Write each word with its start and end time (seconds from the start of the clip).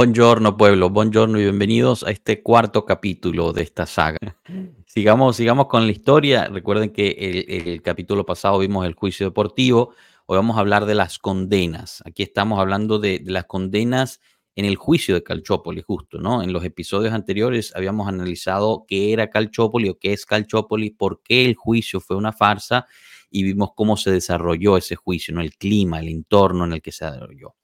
Buongiorno 0.00 0.56
pueblo, 0.56 0.88
buongiorno 0.88 1.38
y 1.38 1.42
bienvenidos 1.42 2.04
a 2.04 2.10
este 2.10 2.42
cuarto 2.42 2.86
capítulo 2.86 3.52
de 3.52 3.60
esta 3.64 3.84
saga. 3.84 4.16
Sigamos, 4.86 5.36
sigamos 5.36 5.66
con 5.66 5.84
la 5.84 5.92
historia. 5.92 6.48
Recuerden 6.48 6.88
que 6.88 7.10
el, 7.10 7.68
el 7.68 7.82
capítulo 7.82 8.24
pasado 8.24 8.60
vimos 8.60 8.86
el 8.86 8.94
juicio 8.94 9.26
deportivo. 9.26 9.92
Hoy 10.24 10.38
vamos 10.38 10.56
a 10.56 10.60
hablar 10.60 10.86
de 10.86 10.94
las 10.94 11.18
condenas. 11.18 12.02
Aquí 12.06 12.22
estamos 12.22 12.58
hablando 12.58 12.98
de, 12.98 13.18
de 13.18 13.30
las 13.30 13.44
condenas 13.44 14.22
en 14.56 14.64
el 14.64 14.76
juicio 14.76 15.14
de 15.14 15.22
Calchópoli, 15.22 15.82
justo, 15.82 16.18
¿no? 16.18 16.42
En 16.42 16.54
los 16.54 16.64
episodios 16.64 17.12
anteriores 17.12 17.76
habíamos 17.76 18.08
analizado 18.08 18.86
qué 18.88 19.12
era 19.12 19.28
Calchópoli 19.28 19.90
o 19.90 19.98
qué 19.98 20.14
es 20.14 20.24
Calchópoli, 20.24 20.92
por 20.92 21.20
qué 21.22 21.44
el 21.44 21.56
juicio 21.56 22.00
fue 22.00 22.16
una 22.16 22.32
farsa 22.32 22.86
y 23.30 23.42
vimos 23.42 23.72
cómo 23.76 23.98
se 23.98 24.10
desarrolló 24.10 24.78
ese 24.78 24.96
juicio, 24.96 25.34
¿no? 25.34 25.42
El 25.42 25.58
clima, 25.58 26.00
el 26.00 26.08
entorno 26.08 26.64
en 26.64 26.72
el 26.72 26.80
que 26.80 26.90
se 26.90 27.04
desarrolló. 27.04 27.54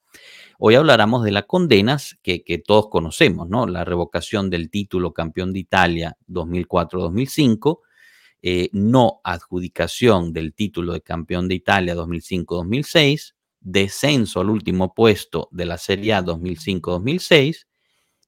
Hoy 0.59 0.75
hablaremos 0.75 1.23
de 1.23 1.31
las 1.31 1.45
condenas 1.45 2.17
que, 2.23 2.43
que, 2.43 2.57
todos 2.57 2.89
conocemos, 2.89 3.47
¿no? 3.47 3.67
La 3.67 3.85
revocación 3.85 4.49
del 4.49 4.69
título 4.69 5.13
campeón 5.13 5.53
de 5.53 5.59
Italia 5.59 6.17
2004-2005, 6.27 7.79
eh, 8.41 8.69
no 8.71 9.19
adjudicación 9.23 10.33
del 10.33 10.53
título 10.53 10.93
de 10.93 11.01
campeón 11.01 11.47
de 11.47 11.55
Italia 11.55 11.95
2005-2006, 11.95 13.33
descenso 13.59 14.39
al 14.39 14.49
último 14.49 14.93
puesto 14.93 15.49
de 15.51 15.65
la 15.65 15.77
Serie 15.77 16.13
A 16.13 16.23
2005-2006, 16.23 17.65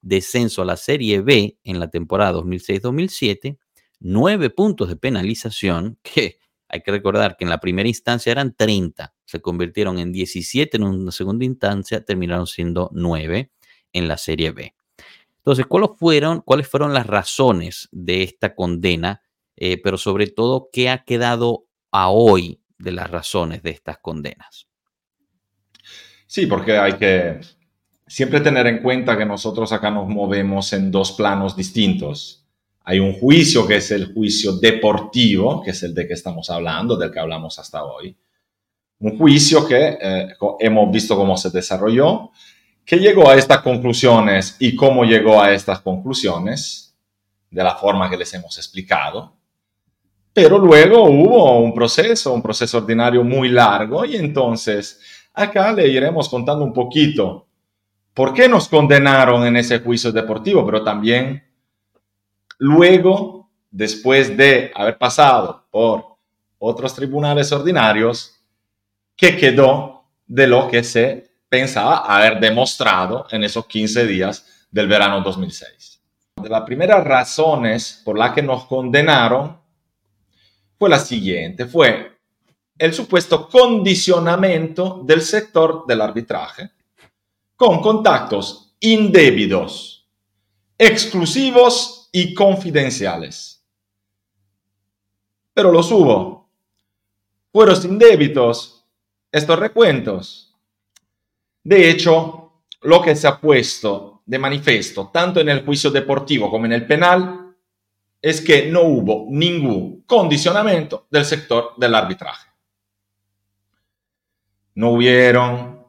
descenso 0.02 0.62
a 0.62 0.66
la 0.66 0.78
Serie 0.78 1.22
B 1.22 1.58
en 1.64 1.80
la 1.80 1.90
temporada 1.90 2.34
2006-2007, 2.40 3.58
nueve 4.00 4.50
puntos 4.50 4.90
de 4.90 4.96
penalización 4.96 5.98
que 6.02 6.40
hay 6.68 6.82
que 6.82 6.92
recordar 6.92 7.36
que 7.38 7.46
en 7.46 7.50
la 7.50 7.60
primera 7.60 7.88
instancia 7.88 8.32
eran 8.32 8.54
30, 8.56 9.14
se 9.30 9.42
convirtieron 9.42 10.00
en 10.00 10.12
17 10.12 10.78
en 10.78 10.84
una 10.84 11.12
segunda 11.12 11.46
instancia, 11.46 12.04
terminaron 12.04 12.48
siendo 12.48 12.90
9 12.94 13.52
en 13.94 14.08
la 14.08 14.18
Serie 14.18 14.52
B. 14.52 14.74
Entonces, 15.38 15.66
¿cuáles 15.66 15.92
fueron, 15.98 16.42
cuáles 16.42 16.68
fueron 16.68 16.94
las 16.94 17.08
razones 17.08 17.90
de 17.92 18.24
esta 18.24 18.56
condena? 18.56 19.22
Eh, 19.56 19.80
pero 19.82 19.98
sobre 19.98 20.28
todo, 20.28 20.70
¿qué 20.72 20.90
ha 20.90 21.04
quedado 21.04 21.66
a 21.92 22.10
hoy 22.10 22.62
de 22.78 22.92
las 22.92 23.10
razones 23.10 23.62
de 23.64 23.72
estas 23.72 23.98
condenas? 24.00 24.68
Sí, 26.28 26.46
porque 26.46 26.78
hay 26.78 26.94
que 26.94 27.40
siempre 28.08 28.42
tener 28.42 28.68
en 28.68 28.82
cuenta 28.82 29.18
que 29.18 29.26
nosotros 29.26 29.72
acá 29.72 29.92
nos 29.92 30.08
movemos 30.08 30.74
en 30.74 30.92
dos 30.92 31.12
planos 31.12 31.56
distintos 31.56 32.40
hay 32.90 32.98
un 33.00 33.14
juicio 33.14 33.68
que 33.68 33.76
es 33.76 33.92
el 33.92 34.12
juicio 34.16 34.54
deportivo, 34.54 35.62
que 35.62 35.70
es 35.70 35.84
el 35.84 35.94
de 35.94 36.08
que 36.08 36.16
estamos 36.16 36.50
hablando, 36.50 36.98
del 36.98 37.12
que 37.12 37.20
hablamos 37.20 37.60
hasta 37.60 37.84
hoy. 37.84 38.18
Un 39.00 39.18
juicio 39.18 39.66
que 39.68 39.98
eh, 40.02 40.28
hemos 40.60 40.92
visto 40.92 41.16
cómo 41.16 41.38
se 41.38 41.50
desarrolló, 41.50 42.32
que 42.86 42.98
llegó 42.98 43.30
a 43.30 43.36
estas 43.36 43.62
conclusiones 43.62 44.56
y 44.60 44.76
cómo 44.76 45.04
llegó 45.04 45.42
a 45.42 45.52
estas 45.52 45.80
conclusiones, 45.82 46.96
de 47.50 47.64
la 47.64 47.76
forma 47.76 48.10
que 48.10 48.18
les 48.18 48.34
hemos 48.34 48.58
explicado. 48.58 49.34
Pero 50.34 50.58
luego 50.58 51.04
hubo 51.04 51.60
un 51.60 51.74
proceso, 51.74 52.34
un 52.34 52.42
proceso 52.42 52.78
ordinario 52.78 53.24
muy 53.24 53.50
largo 53.50 54.06
y 54.06 54.16
entonces 54.16 55.00
acá 55.34 55.72
le 55.72 55.88
iremos 55.88 56.30
contando 56.30 56.64
un 56.64 56.74
poquito 56.74 57.48
por 58.14 58.34
qué 58.34 58.48
nos 58.48 58.68
condenaron 58.68 59.46
en 59.46 59.58
ese 59.58 59.80
juicio 59.80 60.12
deportivo, 60.12 60.66
pero 60.66 60.84
también 60.84 61.50
Luego, 62.60 63.50
después 63.72 64.36
de 64.36 64.72
haber 64.76 64.98
pasado 64.98 65.66
por 65.72 66.18
otros 66.58 66.94
tribunales 66.94 67.52
ordinarios, 67.54 68.39
¿qué 69.20 69.36
quedó 69.38 70.06
de 70.26 70.48
lo 70.48 70.70
que 70.70 70.84
se 70.84 71.30
pensaba 71.50 71.98
haber 71.98 72.40
demostrado 72.40 73.26
en 73.32 73.44
esos 73.44 73.66
15 73.66 74.06
días 74.06 74.46
del 74.72 74.88
verano 74.88 75.22
2006. 75.22 76.02
De 76.38 76.48
las 76.48 76.62
primeras 76.62 77.04
razones 77.04 78.02
por 78.06 78.18
las 78.18 78.34
que 78.34 78.44
nos 78.44 78.66
condenaron 78.66 79.60
fue 80.78 80.90
la 80.90 81.00
siguiente, 81.00 81.66
fue 81.66 82.18
el 82.78 82.94
supuesto 82.94 83.50
condicionamiento 83.50 85.02
del 85.04 85.22
sector 85.22 85.86
del 85.86 86.00
arbitraje 86.00 86.70
con 87.58 87.82
contactos 87.82 88.74
indebidos, 88.80 90.08
exclusivos 90.78 92.10
y 92.14 92.34
confidenciales. 92.34 93.66
Pero 95.54 95.74
los 95.74 95.92
hubo. 95.92 96.50
Fueron 97.52 97.76
sin 97.76 97.98
débitos 97.98 98.79
estos 99.32 99.60
recuentos. 99.60 100.56
De 101.64 101.90
hecho, 101.90 102.64
lo 102.82 103.02
que 103.02 103.16
se 103.16 103.28
ha 103.28 103.40
puesto 103.40 104.22
de 104.26 104.40
manifiesto, 104.40 105.10
tanto 105.12 105.40
en 105.40 105.50
el 105.50 105.66
juicio 105.66 105.92
deportivo 105.92 106.50
como 106.50 106.66
en 106.66 106.74
el 106.74 106.86
penal, 106.86 107.56
es 108.22 108.42
que 108.42 108.70
no 108.70 108.82
hubo 108.84 109.28
ningún 109.30 110.04
condicionamiento 110.04 111.08
del 111.10 111.26
sector 111.26 111.74
del 111.78 111.96
arbitraje. 111.96 112.48
No 114.76 114.92
hubieron 114.92 115.86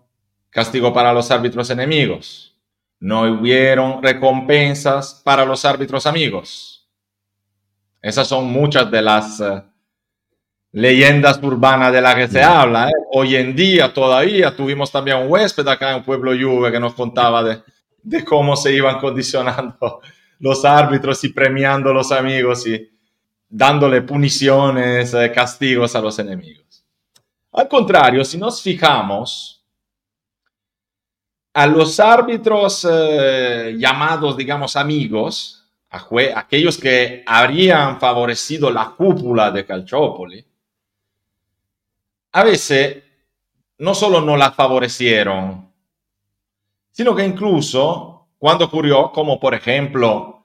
castigo 0.48 0.92
para 0.92 1.12
los 1.12 1.30
árbitros 1.30 1.70
enemigos, 1.70 2.56
no 2.98 3.22
hubieron 3.22 4.02
recompensas 4.02 5.20
para 5.24 5.44
los 5.44 5.64
árbitros 5.64 6.06
amigos. 6.06 6.88
Esas 8.02 8.26
son 8.28 8.46
muchas 8.46 8.90
de 8.90 9.02
las 9.02 9.40
uh, 9.40 9.62
leyendas 10.72 11.40
urbanas 11.42 11.92
de 11.92 12.00
las 12.00 12.14
que 12.14 12.28
se 12.28 12.42
habla. 12.42 12.88
¿eh? 12.88 12.92
Hoy 13.12 13.36
en 13.36 13.54
día 13.54 13.92
todavía 13.92 14.54
tuvimos 14.54 14.90
también 14.90 15.18
un 15.18 15.30
huésped 15.30 15.66
acá 15.66 15.96
en 15.96 16.04
Pueblo 16.04 16.32
Juve 16.32 16.70
que 16.70 16.80
nos 16.80 16.94
contaba 16.94 17.42
de, 17.42 17.62
de 18.02 18.24
cómo 18.24 18.56
se 18.56 18.72
iban 18.72 18.98
condicionando 18.98 20.00
los 20.38 20.64
árbitros 20.64 21.22
y 21.24 21.30
premiando 21.30 21.90
a 21.90 21.94
los 21.94 22.12
amigos 22.12 22.66
y 22.66 22.88
dándole 23.48 24.02
puniciones, 24.02 25.12
eh, 25.12 25.32
castigos 25.32 25.96
a 25.96 26.00
los 26.00 26.18
enemigos. 26.18 26.84
Al 27.52 27.68
contrario, 27.68 28.24
si 28.24 28.38
nos 28.38 28.62
fijamos, 28.62 29.56
a 31.52 31.66
los 31.66 31.98
árbitros 31.98 32.86
eh, 32.88 33.74
llamados, 33.76 34.36
digamos, 34.36 34.76
amigos, 34.76 35.68
a 35.90 36.06
aquellos 36.36 36.78
que 36.78 37.24
habrían 37.26 37.98
favorecido 37.98 38.70
la 38.70 38.94
cúpula 38.96 39.50
de 39.50 39.66
Calciopoli, 39.66 40.44
a 42.32 42.44
veces 42.44 43.02
no 43.78 43.94
solo 43.94 44.20
no 44.20 44.36
la 44.36 44.52
favorecieron, 44.52 45.72
sino 46.90 47.14
que 47.14 47.24
incluso 47.24 48.28
cuando 48.38 48.66
ocurrió, 48.66 49.10
como 49.12 49.38
por 49.40 49.54
ejemplo 49.54 50.44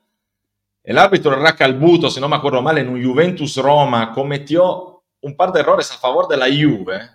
el 0.84 0.98
árbitro 0.98 1.36
Racalbuto, 1.36 2.10
si 2.10 2.20
no 2.20 2.30
me 2.30 2.36
acuerdo 2.36 2.62
mal, 2.62 2.78
en 2.78 2.90
un 2.90 3.04
Juventus 3.04 3.58
Roma 3.58 4.12
cometió 4.14 5.04
un 5.22 5.36
par 5.36 5.52
de 5.52 5.62
errores 5.62 5.92
a 5.92 5.98
favor 5.98 6.28
de 6.28 6.38
la 6.38 6.46
Juve, 6.46 7.10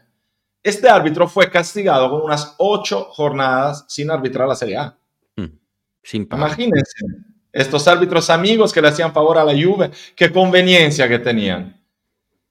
este 0.62 0.88
árbitro 0.88 1.28
fue 1.28 1.48
castigado 1.50 2.10
con 2.10 2.22
unas 2.22 2.54
ocho 2.58 3.04
jornadas 3.04 3.84
sin 3.88 4.10
arbitrar 4.10 4.48
la 4.48 4.56
Serie 4.56 4.76
A. 4.76 4.98
Mm, 5.36 5.56
sin 6.02 6.28
Imagínense, 6.30 7.06
estos 7.52 7.86
árbitros 7.88 8.28
amigos 8.28 8.72
que 8.72 8.82
le 8.82 8.88
hacían 8.88 9.12
favor 9.12 9.38
a 9.38 9.44
la 9.44 9.52
Juve, 9.52 9.90
qué 10.14 10.30
conveniencia 10.30 11.08
que 11.08 11.18
tenían, 11.18 11.79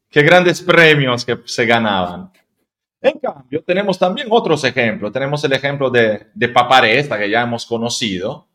qué 0.10 0.22
grandes 0.22 0.62
premios 0.62 1.24
que 1.26 1.38
se 1.46 1.66
ganaban. 1.66 2.32
En 3.02 3.18
cambio, 3.20 3.64
tenemos 3.64 3.98
también 3.98 4.28
otros 4.30 4.64
ejemplos. 4.64 5.12
Tenemos 5.12 5.44
el 5.44 5.54
ejemplo 5.54 5.90
de, 5.90 6.28
de 6.34 6.50
Paparesta, 6.50 7.18
que 7.18 7.30
ya 7.30 7.42
hemos 7.42 7.66
conocido, 7.66 8.48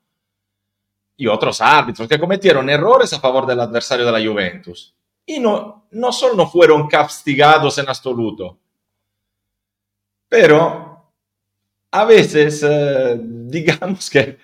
y 1.17 1.27
otros 1.27 1.61
árbitros 1.61 2.09
que 2.09 2.19
cometieron 2.19 2.69
errores 2.69 3.13
a 3.13 3.21
favor 3.21 3.47
del 3.47 3.61
adversario 3.61 4.05
de 4.05 4.13
la 4.13 4.27
Juventus. 4.27 4.95
Y 5.27 5.39
no, 5.39 5.87
no 5.93 6.13
solo 6.13 6.35
no 6.35 6.47
fueron 6.49 6.89
castigados 6.89 7.79
en 7.79 7.89
absoluto, 7.89 8.59
pero 10.29 11.13
a 11.91 12.05
veces, 12.05 12.65
eh, 12.69 13.19
digamos 13.23 14.11
que, 14.11 14.39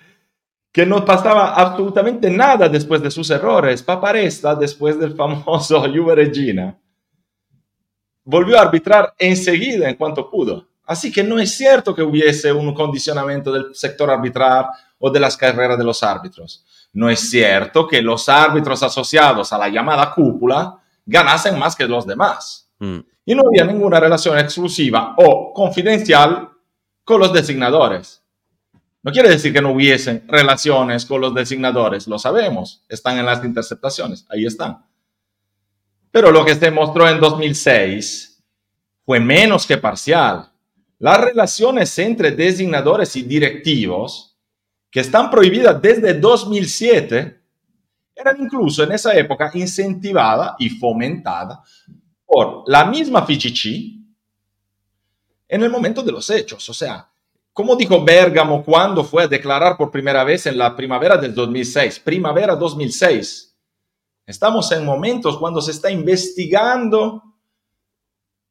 que 0.71 0.85
no 0.85 1.03
pasaba 1.03 1.53
absolutamente 1.53 2.31
nada 2.31 2.69
después 2.69 3.01
de 3.03 3.11
sus 3.11 3.29
errores. 3.29 3.83
Paparesta, 3.83 4.55
después 4.55 4.97
del 4.97 5.15
famoso 5.15 5.81
Juve 5.93 6.15
Regina, 6.15 6.79
volvió 8.23 8.57
a 8.57 8.61
arbitrar 8.61 9.13
enseguida 9.17 9.89
en 9.89 9.95
cuanto 9.95 10.29
pudo. 10.29 10.67
Así 10.85 11.11
que 11.11 11.23
no 11.23 11.39
es 11.39 11.55
cierto 11.55 11.95
que 11.95 12.01
hubiese 12.01 12.51
un 12.51 12.73
condicionamiento 12.73 13.51
del 13.51 13.73
sector 13.73 14.09
arbitral 14.09 14.67
o 14.99 15.09
de 15.09 15.19
las 15.19 15.37
carreras 15.37 15.77
de 15.77 15.83
los 15.83 16.03
árbitros. 16.03 16.65
No 16.93 17.09
es 17.09 17.29
cierto 17.29 17.87
que 17.87 18.01
los 18.01 18.27
árbitros 18.27 18.83
asociados 18.83 19.53
a 19.53 19.57
la 19.57 19.69
llamada 19.69 20.13
cúpula 20.13 20.79
ganasen 21.05 21.57
más 21.57 21.75
que 21.75 21.87
los 21.87 22.05
demás. 22.05 22.69
Mm 22.79 22.99
y 23.25 23.35
no 23.35 23.43
había 23.47 23.65
ninguna 23.65 23.99
relación 23.99 24.37
exclusiva 24.37 25.13
o 25.17 25.53
confidencial 25.53 26.49
con 27.03 27.19
los 27.19 27.33
designadores. 27.33 28.23
No 29.03 29.11
quiere 29.11 29.29
decir 29.29 29.51
que 29.51 29.61
no 29.61 29.71
hubiesen 29.71 30.25
relaciones 30.27 31.05
con 31.05 31.21
los 31.21 31.33
designadores, 31.33 32.07
lo 32.07 32.19
sabemos, 32.19 32.83
están 32.87 33.17
en 33.17 33.25
las 33.25 33.43
interceptaciones, 33.43 34.25
ahí 34.29 34.45
están. 34.45 34.85
Pero 36.11 36.31
lo 36.31 36.45
que 36.45 36.55
se 36.55 36.69
mostró 36.69 37.07
en 37.07 37.19
2006 37.19 38.43
fue 39.05 39.19
menos 39.19 39.65
que 39.65 39.77
parcial. 39.77 40.51
Las 40.99 41.19
relaciones 41.19 41.97
entre 41.97 42.31
designadores 42.31 43.15
y 43.15 43.23
directivos 43.23 44.31
que 44.91 44.99
están 44.99 45.31
prohibidas 45.31 45.81
desde 45.81 46.13
2007, 46.13 47.39
eran 48.13 48.41
incluso 48.41 48.83
en 48.83 48.91
esa 48.91 49.15
época 49.15 49.49
incentivadas 49.53 50.53
y 50.59 50.69
fomentadas 50.69 51.59
por 52.25 52.63
la 52.67 52.85
misma 52.85 53.25
FIGC 53.25 53.99
en 55.47 55.63
el 55.63 55.69
momento 55.69 56.03
de 56.03 56.11
los 56.11 56.29
hechos. 56.29 56.69
O 56.69 56.73
sea, 56.73 57.09
como 57.53 57.75
dijo 57.75 58.03
Bergamo 58.03 58.63
cuando 58.63 59.03
fue 59.03 59.23
a 59.23 59.27
declarar 59.27 59.77
por 59.77 59.91
primera 59.91 60.23
vez 60.25 60.45
en 60.45 60.57
la 60.57 60.75
primavera 60.75 61.17
del 61.17 61.33
2006, 61.33 61.99
primavera 61.99 62.55
2006, 62.55 63.50
estamos 64.31 64.71
en 64.71 64.85
momentos 64.85 65.37
cuando 65.37 65.61
se 65.61 65.71
está 65.71 65.91
investigando 65.91 67.21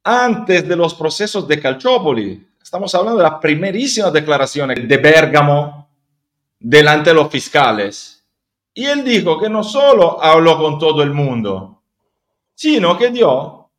antes 0.04 0.68
de 0.68 0.76
los 0.76 0.94
procesos 0.94 1.48
de 1.48 1.60
Calciopoli. 1.60 2.48
Estamos 2.62 2.94
hablando 2.94 3.18
de 3.18 3.28
las 3.28 3.40
primerísimas 3.40 4.12
declaraciones 4.12 4.86
de 4.86 4.96
Bergamo 4.98 5.88
delante 6.58 7.10
de 7.10 7.14
los 7.14 7.30
fiscales. 7.30 8.24
Y 8.72 8.84
él 8.84 9.02
dijo 9.02 9.40
que 9.40 9.48
no 9.48 9.64
solo 9.64 10.22
habló 10.22 10.58
con 10.58 10.78
todo 10.78 11.02
el 11.02 11.12
mundo, 11.12 11.82
sino 12.54 12.96
que 12.96 13.10
dio 13.10 13.70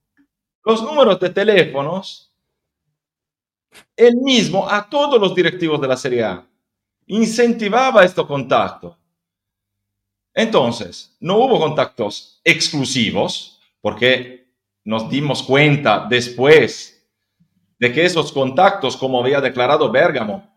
los 0.64 0.84
números 0.84 1.20
de 1.20 1.30
teléfonos 1.30 2.32
él 3.96 4.16
mismo 4.18 4.68
a 4.70 4.90
todos 4.90 5.20
los 5.20 5.34
directivos 5.34 5.80
de 5.80 5.88
la 5.88 5.96
Serie 5.96 6.24
A. 6.24 6.46
Incentivaba 7.08 8.04
este 8.04 8.26
contacto. 8.26 8.98
Entonces, 10.34 11.16
no 11.20 11.38
hubo 11.38 11.60
contactos 11.60 12.40
exclusivos, 12.44 13.60
porque 13.82 14.48
nos 14.84 15.10
dimos 15.10 15.44
cuenta 15.44 16.08
después 16.10 17.06
de 17.80 17.92
que 17.92 18.06
esos 18.06 18.32
contactos, 18.32 18.96
como 18.96 19.20
había 19.20 19.42
declarado 19.42 19.92
Bergamo, 19.92 20.48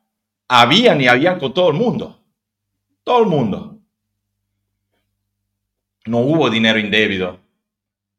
habían 0.47 1.01
y 1.01 1.09
habían 1.09 1.39
con 1.39 1.53
todo 1.53 1.71
el 1.71 1.75
mundo. 1.75 2.21
Todo 3.03 3.21
el 3.21 3.27
mundo. 3.27 3.79
No 6.07 6.19
hubo 6.19 6.51
dinero 6.51 6.79
indebido. 6.79 7.41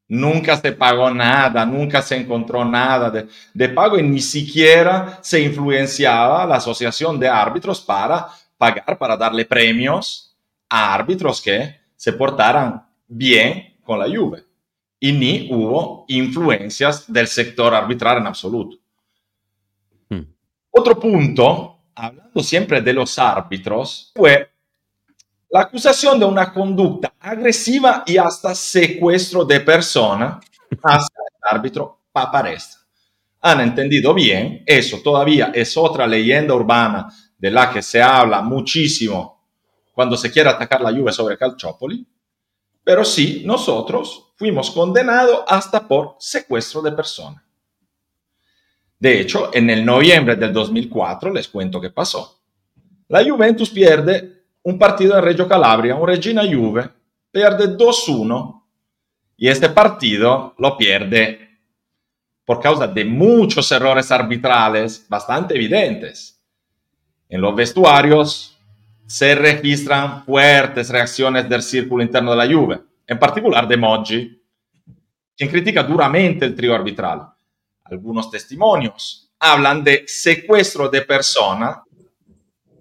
Nunca 0.07 0.57
se 0.57 0.71
pagó 0.71 1.09
nada, 1.09 1.65
nunca 1.65 2.01
se 2.01 2.15
encontró 2.15 2.63
nada 2.63 3.09
de, 3.09 3.27
de, 3.53 3.69
pago 3.69 3.97
y 3.97 4.03
ni 4.03 4.21
siquiera 4.21 5.17
se 5.21 5.41
influenciaba 5.41 6.45
la 6.45 6.57
asociación 6.57 7.19
de 7.19 7.27
árbitros 7.27 7.81
para 7.81 8.29
pagar, 8.57 8.99
para 8.99 9.17
darle 9.17 9.45
premios 9.45 10.24
a 10.69 10.93
árbitros 10.93 11.41
que 11.41 11.75
se 11.95 12.13
portaran 12.13 12.85
bien 13.07 13.77
con 13.83 13.99
la 13.99 14.05
Juve. 14.05 14.43
Y 14.99 15.11
ni 15.11 15.49
hubo 15.51 16.05
influencias 16.07 17.11
del 17.11 17.27
sector 17.27 17.73
arbitral 17.73 18.17
en 18.17 18.27
absoluto. 18.27 18.77
Hmm. 20.09 20.23
Otro 20.71 20.99
punto, 20.99 21.79
hablando 21.93 22.41
siempre 22.41 22.81
de 22.81 22.93
los 22.93 23.17
árbitros, 23.19 24.11
fue 24.15 24.49
la 25.49 25.61
acusación 25.61 26.19
de 26.19 26.25
una 26.25 26.51
conducta 26.51 27.13
agresiva 27.19 28.03
y 28.05 28.17
hasta 28.17 28.53
secuestro 28.55 29.45
de 29.45 29.59
persona 29.61 30.39
hacia 30.83 31.15
el 31.17 31.55
árbitro 31.55 32.01
Paparesta. 32.11 32.77
Han 33.41 33.61
entendido 33.61 34.13
bien, 34.13 34.63
eso 34.65 34.99
todavía 35.01 35.51
es 35.53 35.77
otra 35.77 36.07
leyenda 36.07 36.55
urbana 36.55 37.07
de 37.37 37.51
la 37.51 37.71
que 37.71 37.81
se 37.81 38.01
habla 38.01 38.41
muchísimo 38.41 39.34
cuando 39.95 40.17
se 40.17 40.31
quiere 40.31 40.49
atacar 40.49 40.81
la 40.81 40.91
lluvia 40.91 41.13
sobre 41.13 41.37
Calciopoli, 41.37 42.05
pero 42.83 43.03
sí, 43.03 43.43
nosotros 43.45 44.33
fuimos 44.35 44.69
condenados 44.69 45.43
hasta 45.47 45.87
por 45.87 46.17
secuestro 46.19 46.81
de 46.81 46.91
persona. 46.91 47.43
De 48.99 49.21
hecho, 49.21 49.49
en 49.53 49.69
el 49.69 49.85
noviembre 49.85 50.35
del 50.35 50.53
2004, 50.53 51.33
les 51.33 51.47
cuento 51.47 51.81
qué 51.81 51.89
pasó. 51.89 52.41
La 53.07 53.23
Juventus 53.23 53.69
pierde 53.69 54.43
un 54.63 54.77
partido 54.77 55.17
en 55.17 55.23
Reggio 55.23 55.47
Calabria, 55.47 55.95
un 55.95 56.07
Regina 56.07 56.43
Juve, 56.43 56.89
pierde 57.31 57.77
2-1 57.77 58.63
y 59.37 59.47
este 59.47 59.69
partido 59.69 60.53
lo 60.57 60.77
pierde 60.77 61.59
por 62.43 62.59
causa 62.59 62.87
de 62.87 63.05
muchos 63.05 63.71
errores 63.71 64.11
arbitrales 64.11 65.05
bastante 65.09 65.55
evidentes. 65.55 66.39
En 67.27 67.41
los 67.41 67.55
vestuarios 67.55 68.54
se 69.07 69.35
registran 69.35 70.23
fuertes 70.25 70.89
reacciones 70.89 71.47
del 71.47 71.61
círculo 71.61 72.03
interno 72.03 72.31
de 72.31 72.37
la 72.37 72.53
Juve, 72.53 72.81
en 73.05 73.19
particular 73.19 73.67
de 73.67 73.77
Moggi, 73.77 74.41
quien 75.37 75.49
critica 75.49 75.83
duramente 75.83 76.45
el 76.45 76.55
trío 76.55 76.73
arbitral. 76.73 77.27
Algunos 77.83 78.31
testimonios 78.31 79.31
hablan 79.39 79.83
de 79.83 80.05
secuestro 80.07 80.89
de 80.89 81.01
persona 81.01 81.83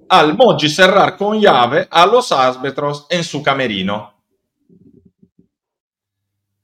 al 0.09 0.37
Moji 0.37 0.69
cerrar 0.69 1.17
con 1.17 1.41
llave 1.41 1.89
a 1.91 2.07
los 2.07 2.31
árbitros 2.33 3.07
en 3.11 3.25
su 3.25 3.43
camerino. 3.43 4.15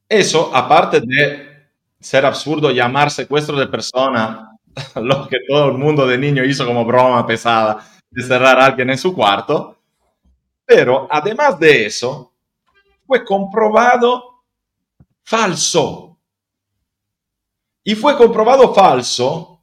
Eso, 0.07 0.51
aparte 0.53 1.01
de 1.01 1.69
ser 1.99 2.25
absurdo 2.25 2.71
llamar 2.71 3.11
secuestro 3.11 3.57
de 3.57 3.67
persona, 3.67 4.49
lo 4.95 5.27
que 5.27 5.37
todo 5.47 5.71
el 5.71 5.77
mundo 5.77 6.07
de 6.07 6.17
niño 6.17 6.43
hizo 6.43 6.65
como 6.65 6.85
broma 6.85 7.25
pesada 7.27 7.85
de 8.11 8.23
cerrar 8.23 8.59
a 8.59 8.65
alguien 8.65 8.89
en 8.89 8.97
su 8.97 9.13
cuarto, 9.13 9.77
pero 10.65 11.07
además 11.09 11.57
de 11.59 11.85
eso, 11.85 12.33
fue 13.07 13.25
comprobado 13.25 14.43
falso. 15.23 16.17
Y 17.83 17.95
fue 17.95 18.15
comprobado 18.15 18.73
falso 18.73 19.61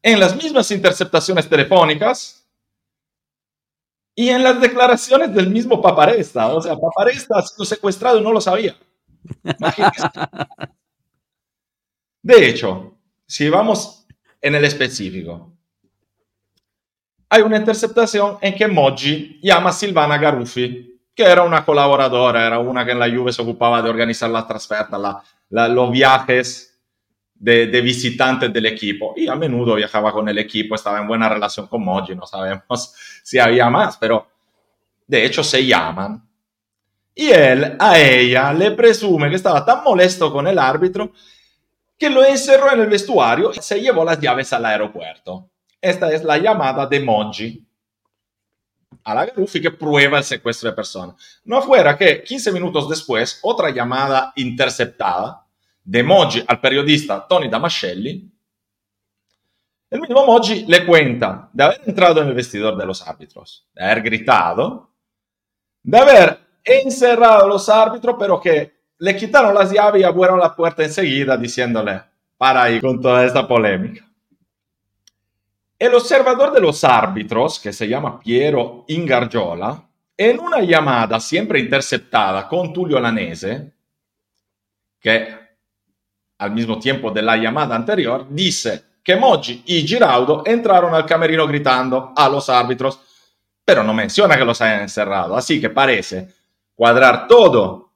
en 0.00 0.18
las 0.18 0.34
mismas 0.34 0.70
interceptaciones 0.70 1.48
telefónicas 1.48 2.48
y 4.14 4.30
en 4.30 4.42
las 4.42 4.60
declaraciones 4.60 5.34
del 5.34 5.50
mismo 5.50 5.82
Paparesta, 5.82 6.48
o 6.48 6.60
sea, 6.60 6.76
Paparesta 6.76 7.38
ha 7.38 7.42
sido 7.42 7.64
secuestrado 7.64 8.18
y 8.18 8.22
no 8.22 8.32
lo 8.32 8.40
sabía. 8.40 8.76
De 12.22 12.48
hecho, 12.48 12.96
si 13.26 13.48
vamos 13.48 14.06
en 14.40 14.54
el 14.54 14.64
específico, 14.64 15.57
hay 17.30 17.42
una 17.42 17.56
interceptación 17.56 18.38
en 18.40 18.54
que 18.54 18.66
Moggi 18.66 19.38
llama 19.42 19.72
Silvana 19.72 20.16
Garuffi, 20.18 21.00
que 21.14 21.22
era 21.24 21.42
una 21.42 21.64
colaboradora, 21.64 22.46
era 22.46 22.58
una 22.58 22.84
que 22.84 22.92
en 22.92 22.98
la 22.98 23.10
Juve 23.10 23.32
se 23.32 23.42
ocupaba 23.42 23.82
de 23.82 23.90
organizar 23.90 24.30
las 24.30 24.46
transfertas, 24.46 25.00
los 25.50 25.90
viajes 25.90 26.78
de, 27.34 27.80
visitantes 27.80 28.52
del 28.52 28.66
equipo 28.66 29.14
y 29.16 29.28
a 29.28 29.34
menudo 29.34 29.74
viajaba 29.74 30.12
con 30.12 30.28
el 30.28 30.38
equipo, 30.38 30.74
estaba 30.74 31.00
en 31.00 31.06
buena 31.06 31.28
relación 31.28 31.66
con 31.66 31.84
Moji, 31.84 32.14
no 32.14 32.26
sabemos 32.26 32.94
si 33.22 33.38
había 33.38 33.68
más, 33.68 33.96
pero 33.96 34.26
de 35.06 35.24
hecho 35.24 35.42
se 35.42 35.64
llaman. 35.64 36.24
Y 37.14 37.30
él 37.30 37.76
a 37.80 37.98
ella 37.98 38.52
le 38.52 38.70
presume 38.70 39.28
que 39.28 39.36
estaba 39.36 39.64
tan 39.64 39.82
molesto 39.82 40.32
con 40.32 40.46
el 40.46 40.58
árbitro 40.58 41.12
que 41.98 42.08
lo 42.08 42.24
encerró 42.24 42.72
en 42.72 42.80
el 42.80 42.86
vestuario 42.86 43.50
y 43.52 43.60
se 43.60 43.80
llevó 43.80 44.04
las 44.04 44.20
llaves 44.20 44.52
al 44.52 44.64
aeropuerto. 44.64 45.50
Esta 45.80 46.12
es 46.12 46.24
la 46.24 46.38
llamada 46.38 46.86
de 46.86 47.00
Moji 47.00 47.64
a 49.04 49.14
la 49.14 49.26
Garuffi 49.26 49.60
que 49.60 49.70
prueba 49.70 50.18
el 50.18 50.24
secuestro 50.24 50.70
de 50.70 50.76
persona. 50.76 51.14
No 51.44 51.62
fuera 51.62 51.96
que 51.96 52.22
15 52.22 52.52
minutos 52.52 52.88
después, 52.88 53.38
otra 53.42 53.70
llamada 53.70 54.32
interceptada 54.36 55.46
de 55.84 56.02
Moggi 56.02 56.44
al 56.46 56.60
periodista 56.60 57.26
Tony 57.26 57.48
Damascelli, 57.48 58.30
el 59.90 60.00
mismo 60.00 60.26
Moggi 60.26 60.66
le 60.66 60.84
cuenta 60.84 61.48
de 61.52 61.64
haber 61.64 61.80
entrado 61.86 62.20
en 62.20 62.28
el 62.28 62.34
vestidor 62.34 62.76
de 62.76 62.84
los 62.84 63.06
árbitros, 63.06 63.66
de 63.72 63.84
haber 63.84 64.02
gritado, 64.02 64.90
de 65.82 65.98
haber 65.98 66.38
encerrado 66.62 67.44
a 67.44 67.48
los 67.48 67.68
árbitros, 67.68 68.16
pero 68.18 68.38
que 68.38 68.78
le 68.98 69.16
quitaron 69.16 69.54
las 69.54 69.72
llaves 69.72 70.02
y 70.02 70.04
abrieron 70.04 70.38
la 70.38 70.54
puerta 70.54 70.84
enseguida 70.84 71.36
diciéndole, 71.36 72.02
para 72.36 72.64
ahí 72.64 72.80
con 72.80 73.00
toda 73.00 73.24
esta 73.24 73.48
polémica. 73.48 74.07
El 75.78 75.94
observador 75.94 76.52
de 76.52 76.60
los 76.60 76.82
árbitros, 76.82 77.60
que 77.60 77.72
se 77.72 77.86
llama 77.86 78.18
Piero 78.18 78.84
Ingargiola, 78.88 79.88
en 80.16 80.40
una 80.40 80.60
llamada 80.60 81.20
siempre 81.20 81.60
interceptada 81.60 82.48
con 82.48 82.72
Tullio 82.72 82.98
Lanese, 82.98 83.72
que 84.98 85.38
al 86.38 86.50
mismo 86.50 86.80
tiempo 86.80 87.12
de 87.12 87.22
la 87.22 87.36
llamada 87.36 87.76
anterior, 87.76 88.26
dice 88.28 88.84
que 89.04 89.14
Moji 89.14 89.62
y 89.66 89.86
Giraudo 89.86 90.42
entraron 90.44 90.94
al 90.94 91.06
camerino 91.06 91.46
gritando 91.46 92.12
a 92.16 92.28
los 92.28 92.48
árbitros, 92.48 93.00
pero 93.64 93.84
no 93.84 93.94
menciona 93.94 94.36
que 94.36 94.44
los 94.44 94.60
hayan 94.60 94.82
encerrado. 94.82 95.36
Así 95.36 95.60
que 95.60 95.70
parece 95.70 96.28
cuadrar 96.74 97.28
todo 97.28 97.92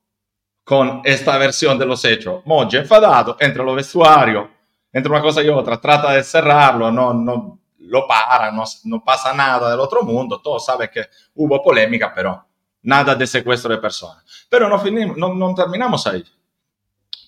con 0.62 1.01
esta 1.05 1.37
versión 1.37 1.77
de 1.79 1.87
los 1.87 2.05
hechos. 2.05 2.43
Moji 2.45 2.77
enfadado, 2.77 3.37
entra 3.41 3.65
los 3.65 3.75
vestuario, 3.75 4.49
entre 4.93 5.11
una 5.11 5.21
cosa 5.21 5.43
y 5.43 5.49
otra, 5.49 5.81
trata 5.81 6.12
de 6.12 6.23
cerrarlo, 6.23 6.93
no, 6.93 7.12
no 7.12 7.62
lo 7.93 8.07
para, 8.07 8.51
no, 8.51 8.65
no 8.85 9.05
pasa 9.05 9.33
nada 9.33 9.71
del 9.71 9.79
otro 9.79 10.03
mundo, 10.03 10.41
todos 10.41 10.65
saben 10.65 10.91
que 10.93 11.05
hubo 11.35 11.63
polémica, 11.63 12.13
pero 12.13 12.45
nada 12.83 13.15
de 13.15 13.27
secuestro 13.27 13.71
de 13.73 13.79
personas. 13.79 14.25
Pero 14.49 14.69
no, 14.69 14.79
finimos, 14.79 15.17
no, 15.17 15.35
no 15.35 15.55
terminamos 15.55 16.07
ahí. 16.07 16.25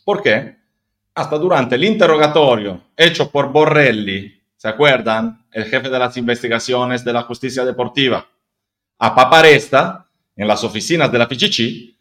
¿Por 0.04 0.22
qué? 0.22 0.64
hasta 1.14 1.38
durante 1.38 1.76
el 1.76 1.84
interrogatorio 1.84 2.80
hecho 2.96 3.30
por 3.30 3.50
Borrelli, 3.50 4.42
¿se 4.56 4.68
acuerdan? 4.68 5.46
el 5.52 5.66
jefe 5.66 5.88
de 5.88 5.98
las 6.00 6.16
investigaciones 6.16 7.04
de 7.04 7.12
la 7.12 7.22
justicia 7.22 7.64
deportiva, 7.64 8.26
a 8.98 9.14
Paparesta, 9.14 10.08
en 10.34 10.48
las 10.48 10.64
oficinas 10.64 11.12
de 11.12 11.18
la 11.18 11.28
FICC, 11.28 11.94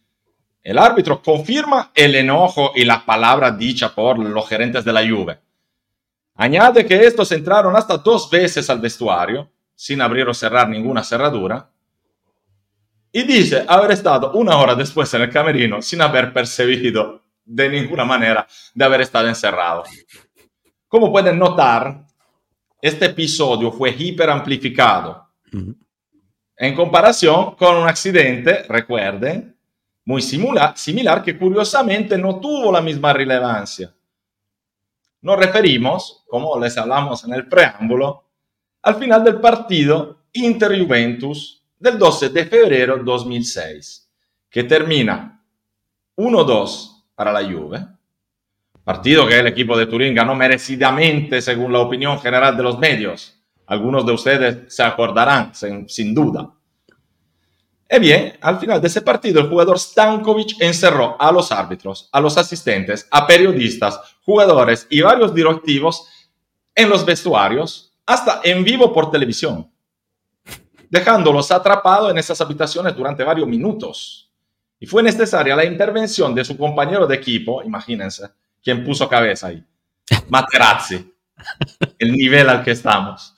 el 0.63 0.79
árbitro 0.79 1.21
confirma 1.21 1.91
el 1.93 2.15
enojo 2.15 2.71
y 2.73 2.83
la 2.83 3.05
palabra 3.05 3.51
dicha 3.51 3.93
por 3.93 4.17
los 4.17 4.49
gerentes 4.49 4.83
de 4.83 4.93
la 4.93 5.01
Juve. 5.07 5.39
Añade 6.35 6.85
que 6.85 6.95
estos 7.05 7.31
entraron 7.31 7.75
hasta 7.75 7.97
dos 7.97 8.29
veces 8.29 8.69
al 8.69 8.79
vestuario, 8.79 9.49
sin 9.75 10.01
abrir 10.01 10.27
o 10.27 10.33
cerrar 10.33 10.67
ninguna 10.67 11.03
cerradura, 11.03 11.69
y 13.11 13.23
dice 13.23 13.63
haber 13.67 13.91
estado 13.91 14.31
una 14.33 14.57
hora 14.57 14.73
después 14.73 15.13
en 15.13 15.21
el 15.21 15.29
camerino 15.29 15.81
sin 15.83 16.01
haber 16.01 16.33
percibido 16.33 17.21
de 17.45 17.69
ninguna 17.69 18.05
manera 18.05 18.47
de 18.73 18.85
haber 18.85 19.01
estado 19.01 19.27
encerrado. 19.27 19.83
Como 20.87 21.11
pueden 21.11 21.37
notar, 21.37 22.07
este 22.81 23.05
episodio 23.05 23.71
fue 23.71 23.91
hiperamplificado 23.91 25.27
en 26.57 26.75
comparación 26.75 27.55
con 27.55 27.77
un 27.77 27.87
accidente, 27.87 28.63
recuerden, 28.63 29.55
muy 30.05 30.21
similar, 30.21 30.75
similar 30.75 31.23
que 31.23 31.37
curiosamente 31.37 32.17
no 32.17 32.39
tuvo 32.39 32.71
la 32.71 32.81
misma 32.81 33.13
relevancia. 33.13 33.93
Nos 35.23 35.39
referimos, 35.39 36.25
como 36.27 36.59
les 36.59 36.77
hablamos 36.77 37.23
en 37.23 37.33
el 37.33 37.47
preámbulo, 37.47 38.25
al 38.81 38.95
final 38.95 39.23
del 39.23 39.39
partido 39.39 40.25
Inter-Juventus 40.33 41.63
del 41.79 41.97
12 41.97 42.27
de 42.29 42.45
febrero 42.45 42.97
2006, 43.01 44.11
que 44.49 44.65
termina 44.65 45.41
1-2 46.17 47.05
para 47.15 47.31
la 47.31 47.41
Juve, 47.41 47.87
partido 48.83 49.25
que 49.25 49.39
el 49.39 49.47
equipo 49.47 49.77
de 49.77 49.85
Turín 49.85 50.13
ganó 50.13 50.35
merecidamente 50.35 51.41
según 51.41 51.71
la 51.71 51.79
opinión 51.79 52.19
general 52.19 52.57
de 52.57 52.63
los 52.63 52.77
medios. 52.77 53.41
Algunos 53.65 54.05
de 54.05 54.11
ustedes 54.11 54.75
se 54.75 54.83
acordarán, 54.83 55.53
sin 55.55 56.13
duda. 56.13 56.53
Y 57.95 57.99
bien, 57.99 58.33
al 58.41 58.57
final 58.57 58.81
de 58.81 58.87
ese 58.87 59.03
partido, 59.03 59.39
el 59.39 59.49
jugador 59.49 59.77
Stankovic 59.77 60.59
encerró 60.59 61.15
a 61.19 61.31
los 61.31 61.51
árbitros, 61.51 62.09
a 62.11 62.19
los 62.19 62.35
asistentes, 62.39 63.07
a 63.11 63.27
periodistas, 63.27 63.99
jugadores 64.23 64.87
y 64.89 65.01
varios 65.01 65.35
directivos 65.35 66.07
en 66.73 66.89
los 66.89 67.05
vestuarios, 67.05 67.93
hasta 68.03 68.41
en 68.43 68.63
vivo 68.63 68.91
por 68.91 69.11
televisión, 69.11 69.71
dejándolos 70.89 71.51
atrapados 71.51 72.09
en 72.09 72.17
esas 72.17 72.41
habitaciones 72.41 72.95
durante 72.95 73.23
varios 73.23 73.47
minutos. 73.47 74.31
Y 74.79 74.87
fue 74.87 75.03
necesaria 75.03 75.55
la 75.55 75.63
intervención 75.63 76.33
de 76.33 76.43
su 76.43 76.57
compañero 76.57 77.05
de 77.05 77.13
equipo, 77.13 77.61
imagínense, 77.61 78.27
quien 78.63 78.83
puso 78.83 79.07
cabeza 79.07 79.47
ahí, 79.49 79.63
Materazzi, 80.29 81.13
el 81.99 82.11
nivel 82.11 82.49
al 82.49 82.63
que 82.63 82.71
estamos, 82.71 83.35